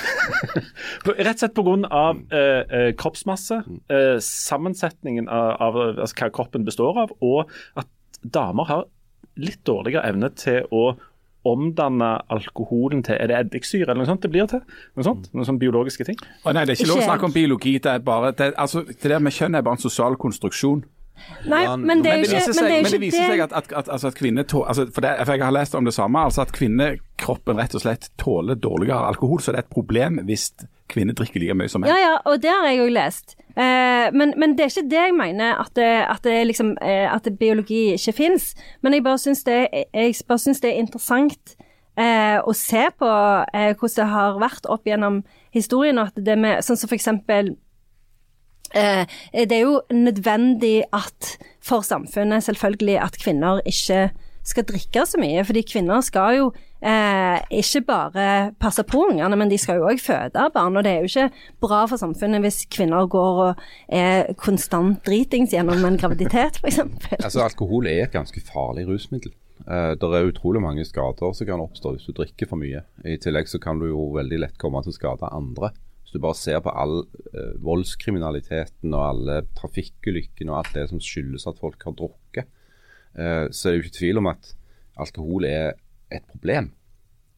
[1.07, 1.75] Rett og slett pga.
[1.97, 3.63] Uh, eh, kroppsmasse,
[3.93, 7.91] uh, sammensetningen av, av altså, hva kroppen består av, og at
[8.23, 8.89] damer har
[9.37, 10.89] litt dårligere evne til å
[11.47, 14.63] omdanne alkoholen til Er det eddiksyre eller noe sånt det blir til?
[14.99, 15.29] Noe sånt?
[15.35, 16.19] Noen sånne biologiske ting?
[16.43, 17.77] Å nei, det er ikke lov å snakke om biologi.
[17.83, 20.83] Det er bare, det, altså, det der med kjønn er bare en sosial konstruksjon.
[21.47, 23.91] Nei, men det er jo ikke seg, det men det viser seg at, at, at,
[23.93, 26.55] altså at kvinner altså for, det, for Jeg har lest om det samme, altså at
[26.57, 29.43] kvinnekroppen rett og slett tåler dårligere alkohol.
[29.43, 30.51] Så det er et problem hvis
[30.93, 31.91] kvinner drikker like mye som menn.
[31.91, 33.37] Ja, ja, og det har jeg jo lest.
[33.57, 37.07] Eh, men, men det er ikke det jeg mener, at, det, at, det liksom, eh,
[37.11, 38.53] at det biologi ikke fins.
[38.85, 39.61] Men jeg bare syns det,
[40.29, 41.57] bare syns det er interessant
[41.97, 43.13] eh, å se på
[43.53, 45.23] eh, hvordan det har vært opp gjennom
[45.57, 45.99] historien.
[45.99, 47.55] og At det med, sånn som for eksempel
[48.75, 54.11] det er jo nødvendig at for samfunnet selvfølgelig at kvinner ikke
[54.47, 55.45] skal drikke så mye.
[55.47, 56.51] Fordi kvinner skal jo
[56.81, 58.27] eh, ikke bare
[58.63, 60.77] passe på ungene, men de skal jo òg føde barn.
[60.77, 65.55] Og det er jo ikke bra for samfunnet hvis kvinner går og er konstant dritings
[65.55, 66.83] gjennom en graviditet, f.eks.
[67.19, 69.35] Altså, Alkohol er et ganske farlig rusmiddel.
[69.67, 72.85] Eh, det er utrolig mange skader som kan oppstå hvis du drikker for mye.
[73.05, 75.75] I tillegg så kan du jo veldig lett komme til å skade andre.
[76.17, 77.03] Du bare ser på all
[77.35, 82.49] eh, voldskriminaliteten og alle trafikkulykkene og alt det som skyldes at folk har drukket.
[83.17, 84.55] eh, så er det jo ikke tvil om at
[84.97, 85.75] alkohol er
[86.11, 86.71] et problem.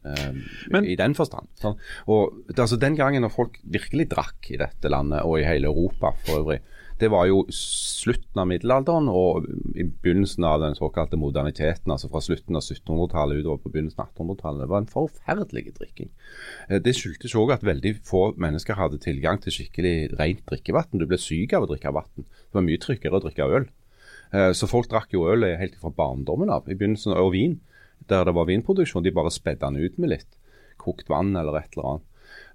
[0.04, 0.32] eh,
[0.70, 1.48] Men- I den forstand.
[1.58, 1.76] Sånn.
[2.06, 6.12] Og altså Den gangen når folk virkelig drakk i dette landet, og i hele Europa
[6.24, 6.60] for øvrig,
[6.98, 9.46] det var jo slutten av middelalderen og
[9.78, 11.92] i begynnelsen av den såkalte moderniteten.
[11.94, 14.62] altså Fra slutten av 1700-tallet utover på begynnelsen av 1800-tallet.
[14.64, 16.10] Det var en forferdelig drikking.
[16.68, 20.98] Eh, Det skyldtes òg at veldig få mennesker hadde tilgang til skikkelig rent drikkevann.
[20.98, 22.10] Du ble syk av å drikke vann.
[22.26, 23.68] Det var mye tryggere å drikke øl.
[24.32, 27.60] Eh, Så folk drakk jo øl helt fra barndommen av, i begynnelsen, og vin.
[28.08, 29.02] Der det var vinproduksjon.
[29.04, 30.34] De bare spedde den ut med litt
[30.78, 32.07] kokt vann eller et eller annet.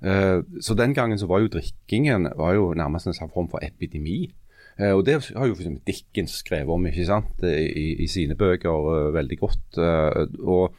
[0.04, 4.32] Eh, Så den gangen så var jo drikkingen var jo nærmest en form for epidemi.
[4.80, 8.70] Eh, og Det har jo eksempel Dickens skrevet om ikke sant, i, i sine bøker
[8.94, 9.78] eh, veldig godt.
[9.78, 10.74] eh, og,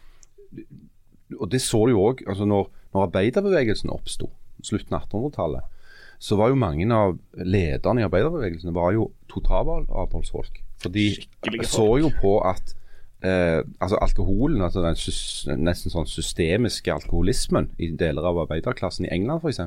[1.40, 4.30] og det så du jo òg altså når, når arbeiderbevegelsen oppsto,
[4.62, 5.62] slutten av 1800-tallet,
[6.18, 10.60] så var jo mange av lederne i arbeiderbevegelsen var jo totalavholdsfolk.
[10.82, 11.08] For de
[11.66, 12.74] så jo på at
[13.24, 19.44] eh, altså alkoholen, altså den nesten sånn systemiske alkoholismen i deler av arbeiderklassen i England
[19.44, 19.62] f.eks.,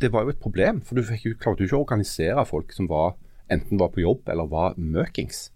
[0.00, 0.80] det var jo et problem.
[0.80, 3.18] For du fikk klarte jo ikke å organisere folk som var,
[3.52, 5.50] enten var på jobb eller var møkings.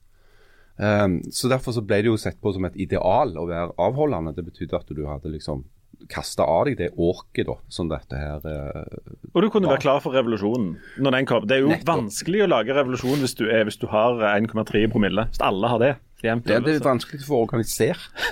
[0.77, 4.35] Um, så Derfor så ble det jo sett på som et ideal å være avholdende.
[4.37, 5.65] Det betydde at du hadde liksom
[6.11, 8.99] kasta av deg det åket da, som dette her eh,
[9.33, 11.47] Og du kunne være klar for revolusjonen når den kom.
[11.49, 11.91] Det er jo Nettopp.
[11.91, 15.29] vanskelig å lage revolusjon hvis du, er, hvis du har 1,3 promille.
[15.33, 15.95] Hvis alle har det.
[16.25, 18.25] jevnt Det, det er vanskelig å få organisert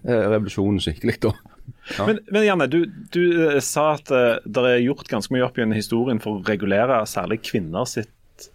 [0.00, 1.34] eh, revolusjonen skikkelig da.
[1.96, 2.06] Ja.
[2.08, 2.82] Men, men Janne, du,
[3.14, 6.46] du eh, sa at uh, det er gjort ganske mye opp gjennom historien for å
[6.48, 8.48] regulere særlig kvinner sitt,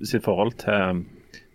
[0.00, 1.04] sitt forhold til,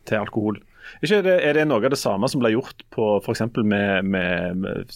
[0.10, 0.60] til alkohol.
[1.00, 3.46] Ikke er, det, noe av det samme som ble gjort på f.eks.
[3.64, 4.94] Med, med, med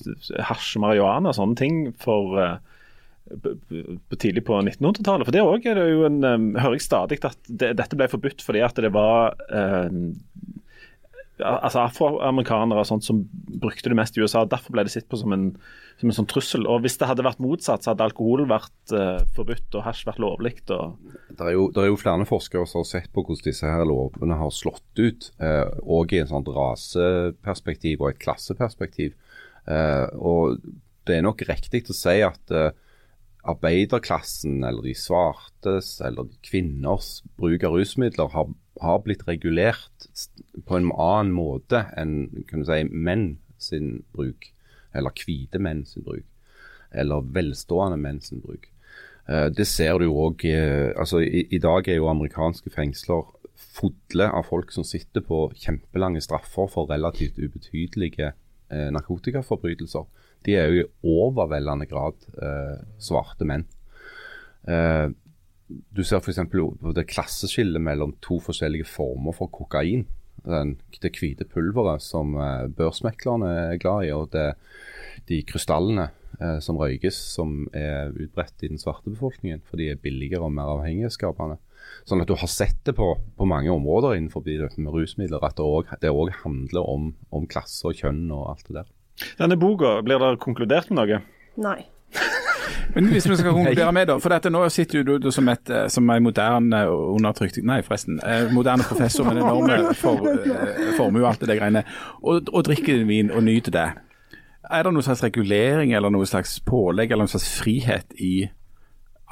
[0.50, 2.58] hasj, marihuana og sånne ting for eh,
[3.32, 5.30] b- b- tidlig på 1900-tallet?
[5.30, 8.44] For det òg er jo en um, Hører jeg stadig at det, dette ble forbudt
[8.44, 9.88] fordi at det var eh,
[11.42, 13.24] altså afroamerikanere og sånt som
[13.62, 14.44] brukte det mest i USA.
[14.46, 15.48] Derfor ble det sett på som en,
[15.98, 16.68] som en sånn trussel.
[16.70, 20.22] Og Hvis det hadde vært motsatt, så hadde alkohol vært uh, forbudt og hasj vært
[20.22, 20.54] lovlig.
[20.76, 21.00] Og...
[21.32, 24.38] Det er, jo, er jo flere forskere som har sett på hvordan disse her lovene
[24.38, 29.18] har slått ut, òg og i en sånn raseperspektiv og et klasseperspektiv.
[29.66, 30.60] Uh, og
[31.08, 32.72] Det er nok riktig å si at eh,
[33.44, 40.08] arbeiderklassen, eller de svartes, eller de kvinners bruk av rusmidler har, har blitt regulert
[40.68, 44.52] på en annen måte enn kan du si, menn sin bruk,
[44.96, 46.26] eller hvite menn sin bruk,
[46.92, 48.70] eller velstående menn sin bruk.
[49.28, 53.28] Eh, Det ser du jo òg altså, i, I dag er jo amerikanske fengsler
[53.74, 58.34] fulle av folk som sitter på kjempelange straffer for relativt ubetydelige
[58.70, 60.06] eh, narkotikaforbrytelser.
[60.46, 63.66] De er jo i overveldende grad eh, svarte menn.
[64.68, 65.10] Eh,
[65.68, 66.42] du ser f.eks.
[66.96, 70.06] det klasseskillet mellom to forskjellige former for kokain.
[70.44, 74.54] Den, det hvite pulveret som eh, børsmeklerne er glad i, og det,
[75.30, 80.02] de krystallene eh, som røykes, som er utbredt i den svarte befolkningen, for de er
[80.02, 81.60] billigere og mer avhengighetsskapende.
[82.08, 85.60] Sånn at du har sett det på, på mange områder innenfor dette med rusmidler, at
[85.60, 88.92] det det òg handler om, om klasse og kjønn og alt det der.
[89.40, 91.20] Denne boka, blir det konkludert med noe?
[91.62, 91.80] Nei.
[92.96, 94.18] Men hvis vi skal konkludere med, da.
[94.22, 97.82] For dette, nå sitter jo du som, et, eh, som en moderne og undertrykt Nei,
[97.86, 98.20] forresten.
[98.22, 101.86] Eh, moderne professor med en enorm for, eh, formue og alt det der greiene.
[102.22, 103.88] Og, og drikker vin og nyter det.
[104.70, 108.48] Er det noen slags regulering eller noe slags pålegg eller noen slags frihet i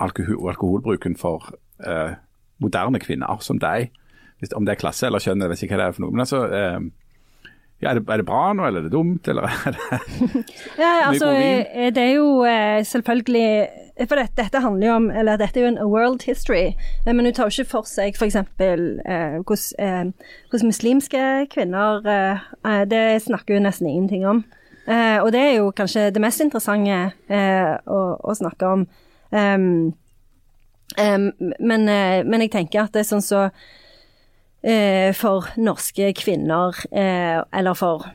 [0.01, 1.53] alkohol, alkoholbruken for
[1.85, 2.17] eh,
[2.61, 3.93] moderne kvinner som deg?
[4.41, 6.15] Hvis, om det er klasse eller kjønn, jeg vet ikke hva det er for noe.
[6.15, 6.41] Men altså,
[7.81, 9.27] ja, er, det, er det bra nå, eller er det dumt?
[9.27, 10.45] Eller er det
[10.77, 15.41] Ja, altså, eh, det er jo eh, selvfølgelig For dette, dette handler jo om Eller
[15.41, 16.75] dette er jo en world history,
[17.05, 18.37] eh, men hun tar jo ikke for seg f.eks.
[18.37, 20.13] Eh, hvordan
[20.53, 24.43] eh, muslimske kvinner eh, eh, Det snakker hun nesten ingenting om.
[24.87, 28.85] Eh, og det er jo kanskje det mest interessante eh, å, å snakke om.
[29.31, 29.93] Um,
[30.97, 31.27] um,
[31.59, 33.69] men, eh, men jeg tenker at det er sånn så eh,
[35.17, 38.05] for norske kvinner, eh, eller for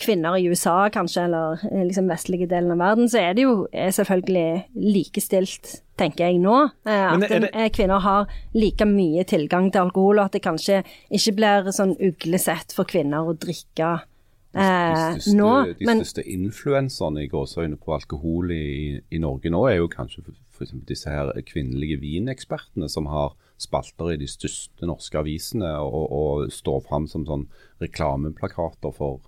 [0.00, 3.66] kvinner i USA kanskje, eller eh, liksom vestlige delen av verden, så er det jo
[3.72, 6.56] eh, selvfølgelig likestilt, tenker jeg nå.
[6.88, 10.82] Eh, at det- eh, kvinner har like mye tilgang til alkohol, og at det kanskje
[11.10, 13.90] ikke blir sånn uglesett for kvinner å drikke
[14.54, 15.50] eh, de største, nå.
[15.78, 20.24] de største influenserne i gåseøyne på alkohol i, i Norge nå, er jo kanskje
[20.56, 20.72] f.eks.
[20.88, 26.80] disse her kvinnelige vinekspertene som har spalter i de største norske avisene og, og står
[26.88, 27.46] fram som sånn
[27.82, 29.20] reklameplakater for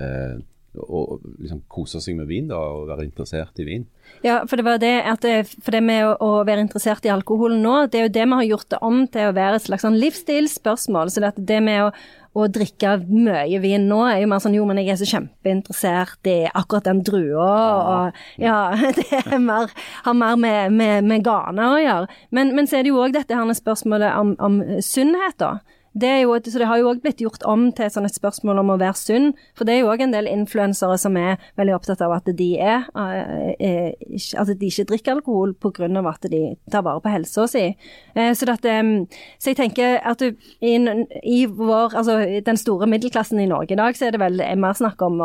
[0.00, 0.42] eh,
[0.82, 3.86] å liksom kose seg med vin da, og være interessert i vin.
[4.24, 7.12] Ja, for det var det at det, for det med å, å være interessert i
[7.12, 9.66] alkohol nå, det er jo det vi har gjort det om til å være et
[9.66, 11.12] slags sånn livsstilsspørsmål.
[11.12, 11.90] Så det, det med å,
[12.36, 16.30] å drikke mye vin nå er jo mer sånn jo, men jeg er så kjempeinteressert
[16.32, 17.52] i akkurat den drua,
[17.92, 18.58] og ja,
[18.98, 19.72] det er mer,
[20.06, 22.20] har mer med, med, med gane å gjøre.
[22.36, 25.56] Men, men så er det jo òg dette her spørsmålet om, om sunnhet, da.
[26.02, 28.74] Er jo, så det har jo òg blitt gjort om til sånn et spørsmål om
[28.74, 29.30] å være sunn.
[29.56, 32.58] For det er jo òg en del influensere som er veldig opptatt av at de
[32.60, 36.06] er, eh, er ikke- At de ikke drikker alkohol pga.
[36.06, 37.76] at de tar vare på helsa si.
[38.14, 39.06] Eh, Så, eh,
[39.38, 40.76] så jeg tenker at du, i,
[41.24, 44.56] i vår, altså den store middelklassen i Norge i dag, så er det vel er
[44.56, 45.20] mer snakk om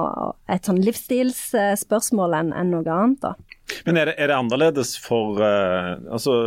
[0.47, 3.33] et sånn livsstilsspørsmål enn enn noe annet, da.
[3.87, 6.37] Men er det, er det annerledes for, uh, altså,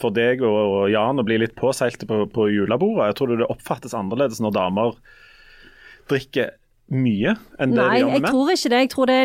[0.00, 3.12] for deg og, og Jan å bli litt påseilte på, på julebordet?
[3.12, 4.98] Jeg tror det oppfattes annerledes når damer
[6.10, 6.52] drikker
[6.92, 7.32] mye
[7.62, 8.34] enn det Nei, de gjør jeg med menn?
[8.34, 8.80] tror ikke det.
[8.82, 9.18] Jeg tror det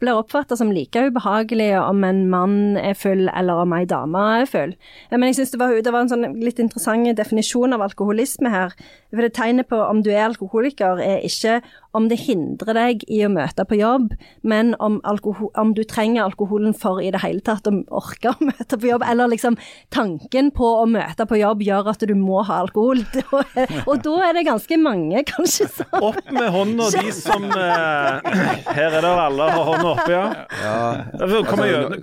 [0.00, 4.48] blir oppfattet som like ubehagelig om en mann er full eller om ei dame er
[4.48, 4.72] full.
[5.12, 8.72] Men jeg synes det var, det var en sånn litt interessant definisjon av alkoholisme her.
[9.12, 11.58] For det Tegnet på om du er alkoholiker er ikke
[11.94, 16.24] om det hindrer deg i å møte på jobb, men om, alkohol, om du trenger
[16.24, 19.04] alkoholen for i det hele tatt å orke å møte på jobb.
[19.06, 19.58] Eller liksom
[19.94, 23.04] tanken på å møte på jobb gjør at du må ha alkohol.
[23.88, 25.68] Og da er det ganske mange, kanskje.
[25.74, 25.86] Så.
[26.10, 28.42] Opp med hånda, de som eh,
[28.74, 30.24] Her er det alle har hånda oppe, ja.
[30.60, 31.40] ja.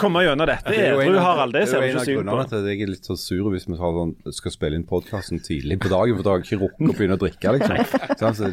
[0.02, 0.76] komme gjennom dette.
[0.76, 2.38] Edru Harald, det ser er en ikke syn på.
[2.42, 5.92] at jeg er litt så sur hvis vi sånn, skal spille inn podkasten tidlig på
[5.92, 7.78] dagen, for da har jeg ikke rukket å begynne å drikke, liksom.
[8.18, 8.52] Så, altså.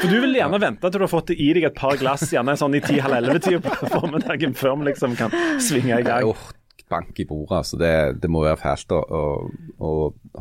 [0.00, 2.56] For Du vil gjerne vente til du har fått i deg et par glass, gjerne
[2.58, 6.26] sånn i ti-halv elleve-tida på formiddagen, før vi liksom kan svinge i gang.
[6.26, 6.34] Jo,
[6.90, 7.78] bank i bordet, altså.
[7.80, 9.22] Det, det må være fælt å, å,
[9.78, 9.92] å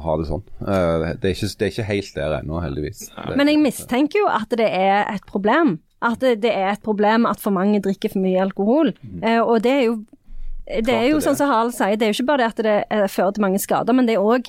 [0.03, 0.43] ha det sånn.
[0.61, 3.05] Eh, det, er ikke, det er ikke helt der ennå, heldigvis.
[3.13, 5.77] Det, Men jeg mistenker jo at det er et problem.
[6.03, 8.91] At det, er et problem at for mange drikker for mye alkohol.
[9.01, 9.23] Mm.
[9.45, 10.01] og det er jo
[10.63, 12.75] det er jo sånn som Harald sier, det er jo ikke bare det at det
[12.87, 14.47] eh, fører til mange skader, men det er òg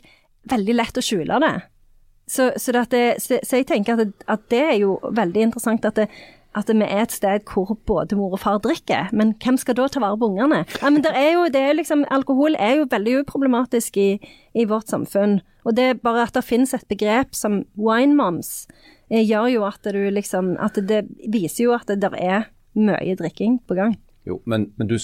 [0.51, 1.55] veldig lett å skjule det.
[2.27, 5.85] Så, så, det så, så jeg tenker at det, at det er jo veldig interessant
[5.85, 6.09] at det,
[6.55, 9.89] at vi er et sted hvor både mor og far drikker, men hvem skal da
[9.91, 10.62] ta vare på ungene?
[10.81, 14.09] Ja, men er jo, er liksom, alkohol er jo veldig uproblematisk i,
[14.55, 15.41] i vårt samfunn.
[15.64, 18.68] Og det er bare at det finnes et begrep som wine moms,
[19.11, 23.16] eh, gjør jo at du liksom At det viser jo at det der er mye
[23.16, 23.99] drikking på gang.
[24.27, 24.97] Jo, men, men du,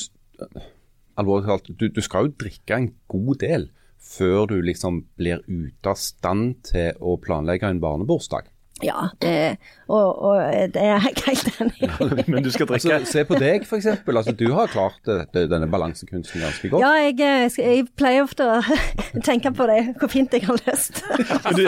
[1.18, 5.92] alvorlig talt, du, du skal jo drikke en god del før du liksom blir ute
[5.92, 8.48] av stand til å planlegge en barnebursdag.
[8.82, 9.56] Ja, det,
[9.90, 10.40] og, og
[10.74, 11.88] det er jeg helt enig i.
[12.30, 13.86] Men du skal drikke Altså, se på deg, f.eks.
[14.08, 16.82] Altså, du har klart det, det, denne balansekunsten ganske godt.
[16.84, 18.60] Ja, jeg, eh, jeg pleier ofte å
[19.28, 21.02] tenke på det, hvor fint jeg har løst
[21.58, 21.64] du,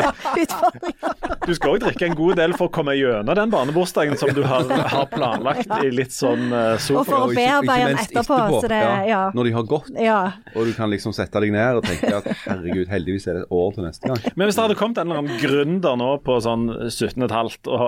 [1.46, 4.42] du skal òg drikke en god del for å komme gjennom den barnebursdagen som du
[4.46, 8.36] har, har planlagt i litt sånn uh, Og for å bearbeide den etterpå.
[8.38, 9.22] etterpå, så det- ja.
[9.34, 10.20] Når de har gått, Ja.
[10.54, 13.52] og du kan liksom sette deg ned og tenke at herregud, heldigvis er det et
[13.58, 14.20] år til neste gang.
[14.36, 16.66] Men hvis det hadde kommet en eller annen gründer nå på sånn
[17.02, 17.82] 17,5 og,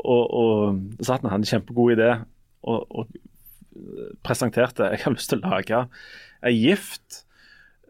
[0.00, 2.12] og, og satt hadde en kjempegod idé
[2.68, 5.84] og, og presenterte jeg har lyst til å lage
[6.46, 7.22] ei gift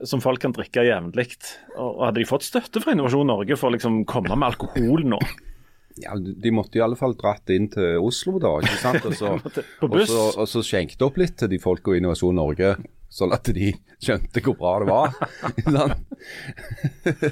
[0.06, 1.36] som folk kan drikke jevnlig.
[1.76, 5.18] Og hadde de fått støtte fra Innovasjon Norge for å liksom komme med alkohol nå?
[6.00, 8.54] Ja, De måtte i alle fall dratt inn til Oslo, da.
[8.62, 9.04] ikke sant?
[9.10, 9.34] Og så,
[9.84, 12.76] og så, og så skjenket opp litt til de folka i Innovasjon Norge,
[13.12, 15.08] sånn at de skjønte hvor bra det var.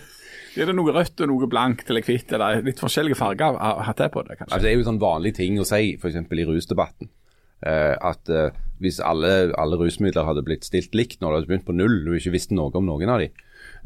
[0.58, 4.24] Er det noe rødt og noe blankt eller hvitt, eller litt forskjellige farger hatt på
[4.26, 4.52] det, kanskje?
[4.52, 6.18] Altså, det er jo sånn vanlig ting å si, f.eks.
[6.18, 7.10] i rusdebatten.
[7.58, 11.66] Uh, at uh, hvis alle, alle rusmidler hadde blitt stilt likt når det hadde begynt
[11.66, 13.32] på null, og ikke visste noe om noen av de,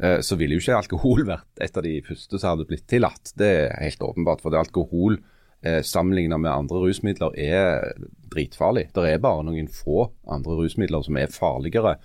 [0.03, 3.33] uh, så ville jo ikke alkohol vært et av de første som hadde blitt tillatt.
[3.39, 4.45] Det er helt åpenbart.
[4.45, 5.17] For det alkohol
[5.63, 7.93] eh, sammenlignet med andre rusmidler er
[8.33, 8.89] dritfarlig.
[8.95, 11.97] Det er bare noen få andre rusmidler som er farligere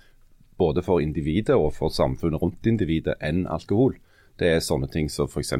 [0.59, 3.95] både for individet og for samfunnet rundt individet enn alkohol.
[4.39, 5.53] Det er sånne ting som f.eks.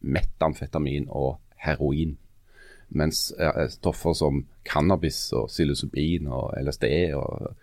[0.00, 2.16] metamfetamin og heroin.
[2.90, 3.28] Mens
[3.70, 6.86] stoffer som cannabis og psilocybin og LSD
[7.18, 7.54] og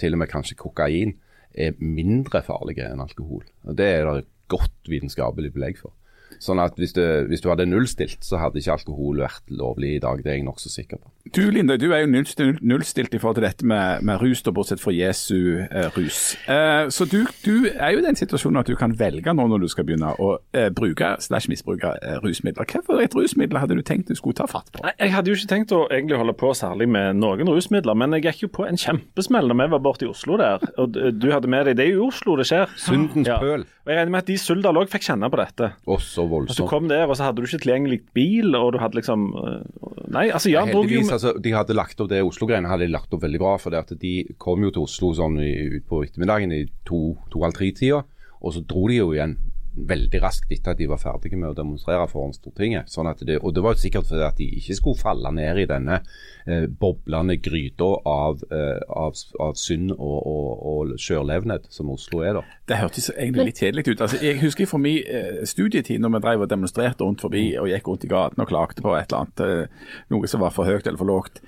[0.00, 1.16] til og med kanskje kokain
[1.52, 3.44] er mindre farlige enn alkohol.
[3.66, 5.92] Og Det er det godt vitenskapelig belegg for.
[6.40, 10.02] Sånn at hvis, du, hvis du hadde nullstilt, så hadde ikke alkohol vært lovlig i
[10.02, 10.22] dag.
[10.22, 11.10] Det er jeg nokså sikker på.
[11.28, 14.50] Du Linda, du er jo nullstilt, nullstilt i forhold til dette med, med rus, da,
[14.56, 16.32] bortsett fra Jesu eh, rus.
[16.48, 19.60] Eh, så du, du er jo i den situasjonen at du kan velge nå når
[19.62, 22.64] du skal begynne å eh, bruke slash misbruke eh, rusmidler.
[22.64, 24.80] Hvilket rusmiddel hadde du tenkt du skulle ta fatt på?
[24.86, 28.16] Nei, Jeg hadde jo ikke tenkt å egentlig holde på særlig med noen rusmidler, men
[28.16, 30.64] jeg gikk jo på en kjempesmell da vi var borte i Oslo der.
[30.80, 32.72] Og du hadde med deg Det er jo i Oslo det skjer.
[32.80, 33.36] Syndens Ja.
[33.44, 33.68] pøl.
[33.84, 35.70] Og jeg regner med at de i Suldal òg fikk kjenne på dette.
[35.84, 36.58] Å, så voldsomt.
[36.64, 39.62] Du kom der, og så hadde du ikke tilgjengelig bil, og du hadde liksom øh,
[40.10, 42.94] Nei, altså, ja, drog jo Med altså, de hadde lagt opp det Oslo-greiene hadde de
[42.94, 43.54] lagt opp veldig bra.
[43.58, 48.04] For det at de kom jo til Oslo sånn utpå ut på ettermiddagen i to-halv-tre-tida,
[48.40, 49.36] og så dro de jo igjen
[49.70, 52.90] veldig raskt etter at de var ferdige med å demonstrere foran Stortinget.
[52.90, 55.66] Sånn det, og det var jo sikkert fordi at de ikke skulle falle ned i
[55.70, 56.00] denne
[56.46, 62.40] eh, boblende gryta av, eh, av, av synd og, og, og skjørlevned som Oslo er,
[62.40, 62.58] da.
[62.70, 64.04] Det hørtes egentlig litt kjedelig ut.
[64.06, 67.70] Altså, jeg husker fra min eh, studietid når vi drev og demonstrerte rundt forbi og
[67.70, 70.68] gikk rundt i gaten og klagde på et eller annet, eh, noe som var for
[70.68, 71.42] høyt eller for lågt.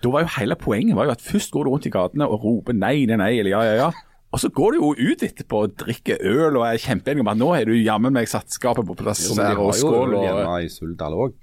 [0.00, 2.44] Da var jo hele poenget var jo at først går du rundt i gatene og
[2.44, 3.90] roper nei, nei, nei, eller ja, ja, ja.
[4.30, 7.38] Og så går du jo ut etterpå og drikker øl og er kjempeenig om at
[7.40, 9.90] nå har du jammen meg satt skapet på plass Som de har jo
[10.22, 11.34] hjemme i Suldal òg.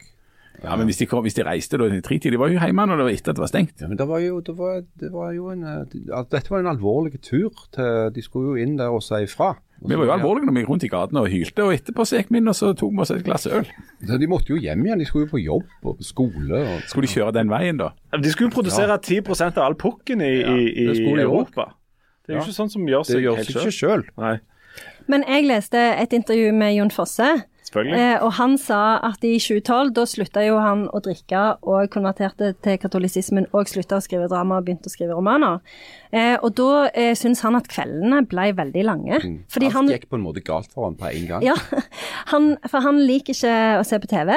[0.64, 2.88] ja, men hvis de, kom, hvis de reiste da i tretid, de var jo hjemme
[2.88, 3.84] når det var etter at det var stengt.
[3.84, 5.98] Ja, men det var jo, det var, det var jo en eh,
[6.32, 7.68] Dette var en alvorlig tur.
[7.76, 9.54] til De skulle jo inn der og si ifra.
[9.78, 12.22] Vi var jo alvorlige når vi gikk rundt i gatene og hylte, og etterpå så
[12.22, 13.68] gikk vi inn og så tok vi oss et glass øl.
[14.08, 15.04] Så de måtte jo hjem igjen.
[15.04, 16.64] De skulle jo på jobb og på skole.
[16.64, 17.92] Og, Skulle de kjøre den veien da?
[18.16, 19.20] De skulle jo produsere 10
[19.52, 21.14] av all pukken i, i, i.
[21.22, 21.74] Europa.
[22.28, 24.08] Det er jo ikke sånn som gjør det seg gjør helt seg ikke sjøl.
[25.08, 27.28] Men jeg leste et intervju med Jon Fosse,
[27.78, 32.52] eh, og han sa at i 2012, da slutta jo han å drikke og konverterte
[32.66, 35.64] til katolisismen og slutta å skrive drama og begynte å skrive romaner.
[36.12, 39.22] Eh, og da eh, syns han at kveldene ble veldig lange.
[39.54, 41.48] Fordi Alt han, gikk på en måte galt for ham på en gang.
[41.48, 41.56] ja,
[42.34, 44.36] han, for han liker ikke å se på TV.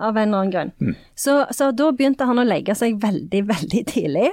[0.00, 0.94] Av en eller annen grunn.
[1.18, 4.30] Så, så da begynte han å legge seg veldig, veldig tidlig.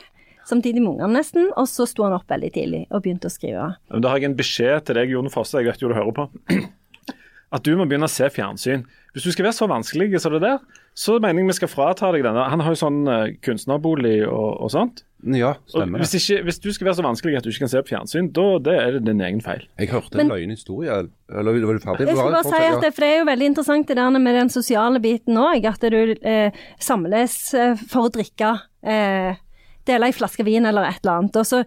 [0.47, 1.49] Samtidig med ungene nesten.
[1.59, 3.69] Og så sto han opp veldig tidlig og begynte å skrive.
[3.91, 6.15] Men Da har jeg en beskjed til deg, Jon Fosse, jeg vet jo du hører
[6.15, 6.29] på.
[7.55, 8.83] At du må begynne å se fjernsyn.
[9.15, 10.59] Hvis du skal være så vanskelig som det der,
[10.97, 12.43] så mener jeg vi skal frata deg denne.
[12.51, 15.03] Han har jo sånn eh, kunstnerbolig og, og sånt.
[15.33, 16.19] Ja, stemmer hvis, det.
[16.21, 18.45] ikke, hvis du skal være så vanskelig at du ikke kan se på fjernsyn, da
[18.67, 19.63] det er det din egen feil.
[19.81, 20.99] Jeg hørte en løgnhistorie.
[21.31, 22.05] Eller var du ferdig?
[22.05, 24.39] Jeg skal bare si at det, for det er jo veldig interessant det der med
[24.41, 28.53] den sosiale biten òg, at du eh, samles eh, for å drikke.
[28.85, 29.41] Eh,
[29.87, 31.39] dele ei flaske vin eller et eller annet.
[31.39, 31.61] Og så,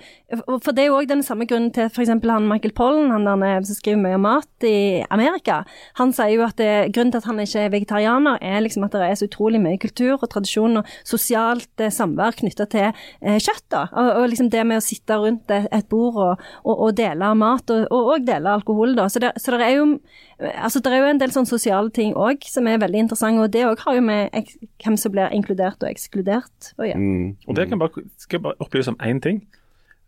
[0.50, 2.12] for det er jo òg den samme grunnen til f.eks.
[2.12, 5.62] han Michael Pollen, han der nede som skriver mye om mat i Amerika.
[6.00, 8.96] Han sier jo at det, grunnen til at han ikke er vegetarianer, er liksom at
[8.96, 13.38] det er så utrolig mye kultur og tradisjon og sosialt eh, samvær knytta til eh,
[13.38, 13.66] kjøtt.
[13.72, 13.86] da.
[13.90, 17.70] Og, og liksom det med å sitte rundt et, bord og, og, og dele mat,
[17.74, 18.96] og, og dele alkohol.
[18.98, 19.08] da.
[19.10, 19.86] Så det, så det er jo
[20.40, 23.52] altså det er jo en del sånne sosiale ting òg som er veldig interessante, og
[23.52, 27.00] det òg har jo med hvem som blir inkludert og ekskludert å gjøre.
[27.00, 27.32] Mm.
[27.46, 29.42] Og det kan bare, skal jeg bare opplyse om én ting.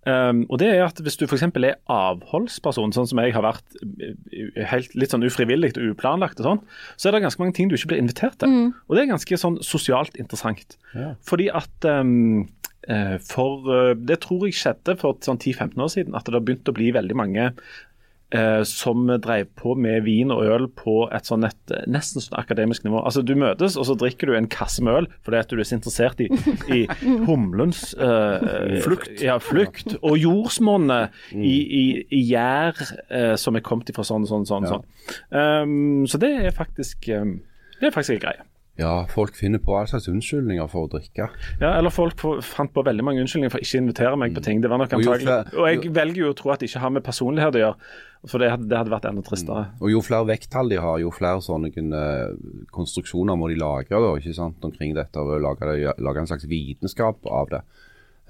[0.03, 1.45] Um, og det er at Hvis du f.eks.
[1.47, 6.49] er avholdsperson, sånn som jeg har vært eh, helt litt sånn ufrivillig og uplanlagt, og
[6.49, 6.63] sånn,
[6.97, 8.73] så er det ganske mange ting du ikke blir invitert til.
[8.89, 10.75] Og det er ganske sånn sosialt interessant.
[10.97, 11.13] Ja.
[11.23, 12.49] Fordi at um,
[12.91, 16.47] eh, for eh, Det tror jeg skjedde for sånn 10-15 år siden, at det har
[16.51, 17.53] begynt å bli veldig mange
[18.33, 22.87] eh, som drev på med vin og øl på et sånn et nesten sånn akademisk
[22.87, 23.03] nivå.
[23.03, 25.69] Altså Du møtes, og så drikker du en kasse med øl fordi at du er
[25.69, 26.29] så interessert i,
[26.73, 26.83] i
[27.29, 29.15] humlens eh, Flukt.
[29.23, 29.97] Ja, flukt.
[30.01, 32.79] Og jordsmonnet i, i, i gjær
[33.09, 34.69] eh, som er kommet fra sånn, sånn, sånn.
[34.69, 34.77] Ja.
[34.77, 34.89] sånn.
[35.33, 37.37] Um, så det er faktisk um,
[37.81, 38.45] det er faktisk en greie.
[38.81, 41.27] Ja, folk finner på all slags unnskyldninger for å drikke.
[41.61, 44.63] Ja, eller folk fant på veldig mange unnskyldninger for å ikke invitere meg på ting.
[44.65, 45.35] Det var nok antagelig.
[45.59, 47.91] Og jeg velger jo å tro at det ikke har med personlighet å gjøre,
[48.31, 49.65] for det hadde, det hadde vært enda tristere.
[49.83, 52.35] Og jo flere vekttall de har, jo flere sånne eh,
[52.75, 55.19] konstruksjoner må de lage da, ikke sant, omkring dette.
[55.19, 57.65] Og lage, lage en slags vitenskap av det.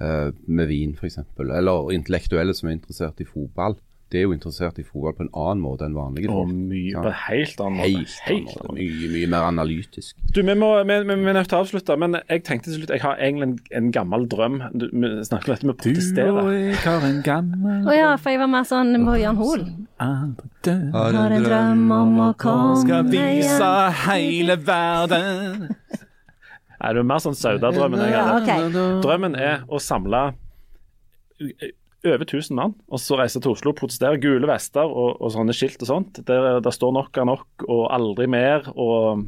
[0.01, 1.19] uh, med vin, f.eks.
[1.39, 3.77] Eller intellektuelle som er interessert i fotball.
[4.13, 6.51] De er jo interessert i fotball på en annen måte enn vanlige Og folk.
[6.69, 7.87] mye på en helt annen måte.
[7.89, 8.75] Helt, Helt annen måte.
[8.77, 10.19] Mye, mye mer analytisk.
[10.35, 12.77] Du, vi, må, vi, vi, vi er nødt til å avslutte, men jeg tenkte til
[12.83, 14.59] slutt Jeg har egentlig en, en gammel drøm.
[14.77, 16.29] Du, vi snakker om dette med å protestere.
[16.29, 19.41] Du og jeg har en gammel Å ja, for jeg var mer sånn på Jan
[19.41, 19.65] Hoel.
[20.03, 23.71] Har en drøm om å komme Skal vise
[24.05, 25.69] hele verden
[26.83, 28.69] Nei, du er mer sånn Sauda-drømmen Ja, okay.
[29.03, 30.25] Drømmen er å samle
[32.05, 34.19] over 1000 mann, og så reiser til Oslo og protesterer.
[34.23, 36.11] Gule vester og, og sånne skilt og sånt.
[36.27, 39.23] Der, der står nok er nok og aldri mer og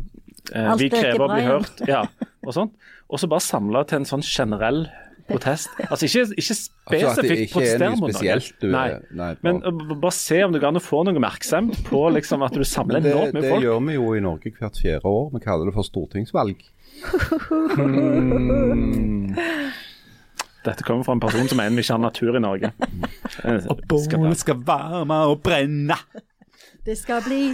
[0.51, 1.75] eh, vi er krever å bli hørt.
[1.87, 2.01] Ja,
[2.45, 2.73] og sånt.
[3.09, 4.81] Og så bare samla til en sånn generell
[5.29, 5.69] protest.
[5.89, 6.55] Altså ikke, ikke
[6.85, 8.21] Altså det spesifikt ikke er protestere mot noe.
[8.75, 8.89] Nei.
[9.17, 11.99] nei, Men bare- b- bare se om det går an å få noe oppmerksomhet på
[12.13, 13.63] liksom, at du samler det, enormt mye det folk.
[13.65, 15.25] gjør vi jo i Norge hvert fjerde år.
[15.33, 16.57] Vi kaller det for stortingsvalg.
[20.65, 22.71] Dette kommer fra en person som mener vi ikke har natur i Norge.
[23.45, 25.97] Eh, Og bålet skal varme og brenne
[26.85, 27.53] Det skal bli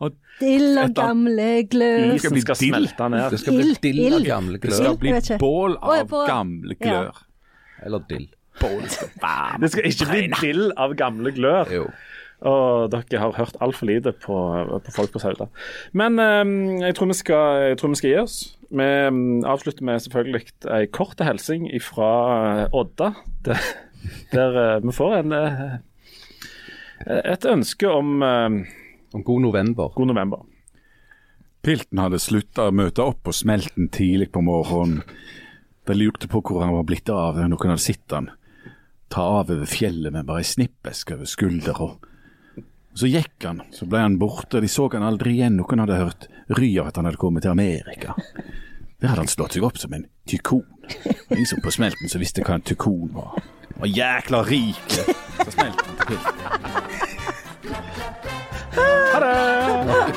[0.00, 2.12] Og dill og gamle glør.
[2.12, 2.74] Det skal bli skal dill.
[2.74, 3.30] smelte ned.
[3.34, 4.70] Det skal bli dill av gamle glør.
[4.70, 6.84] Det skal bli bål av på- gamle Ja.
[6.86, 7.24] glør.
[7.84, 8.28] Eller dill.
[8.60, 11.72] Bålet skal varme Det skal ikke bli dill av gamle glør.
[11.74, 11.88] Jo.
[12.40, 14.36] Og dere har hørt altfor lite på,
[14.84, 15.48] på folk på Sauda.
[15.92, 18.36] Men um, jeg, tror vi skal, jeg tror vi skal gi oss.
[18.68, 20.42] Vi mm, avslutter med selvfølgelig
[20.74, 23.12] ei kort hilsing fra Odda.
[23.46, 23.62] Der,
[24.32, 25.78] der eh, vi får en, eh,
[27.32, 28.60] et ønske om eh,
[29.14, 29.88] Om god november.
[29.94, 30.44] god november.
[31.64, 35.00] Pilten hadde slutta å møte opp på smelten tidlig på morgenen.
[35.88, 37.40] De lurte på hvor han var blitt av.
[37.40, 38.28] Noen hadde sett han
[39.08, 41.88] ta av over fjellet med bare ei snippeske over skuldra.
[42.98, 44.60] Så gikk han, så ble han borte.
[44.60, 45.56] De så han aldri igjen.
[45.56, 48.14] Noen hadde hørt ry av at han hadde kommet til Amerika.
[49.00, 50.64] Der hadde han slått seg opp som en tykon.
[51.30, 53.36] Ingen som på smelten som visste hva en tykon var.
[53.78, 54.88] Og jækla rik.
[54.90, 56.38] Så smelten til Pilten.
[58.78, 59.34] Ha det!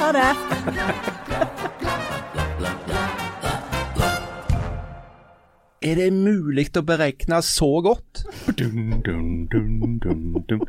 [0.01, 0.29] Ha det.
[5.82, 8.23] Er det mulig å beregne så godt?
[8.53, 10.61] Dun, dun, dun, dun, dun.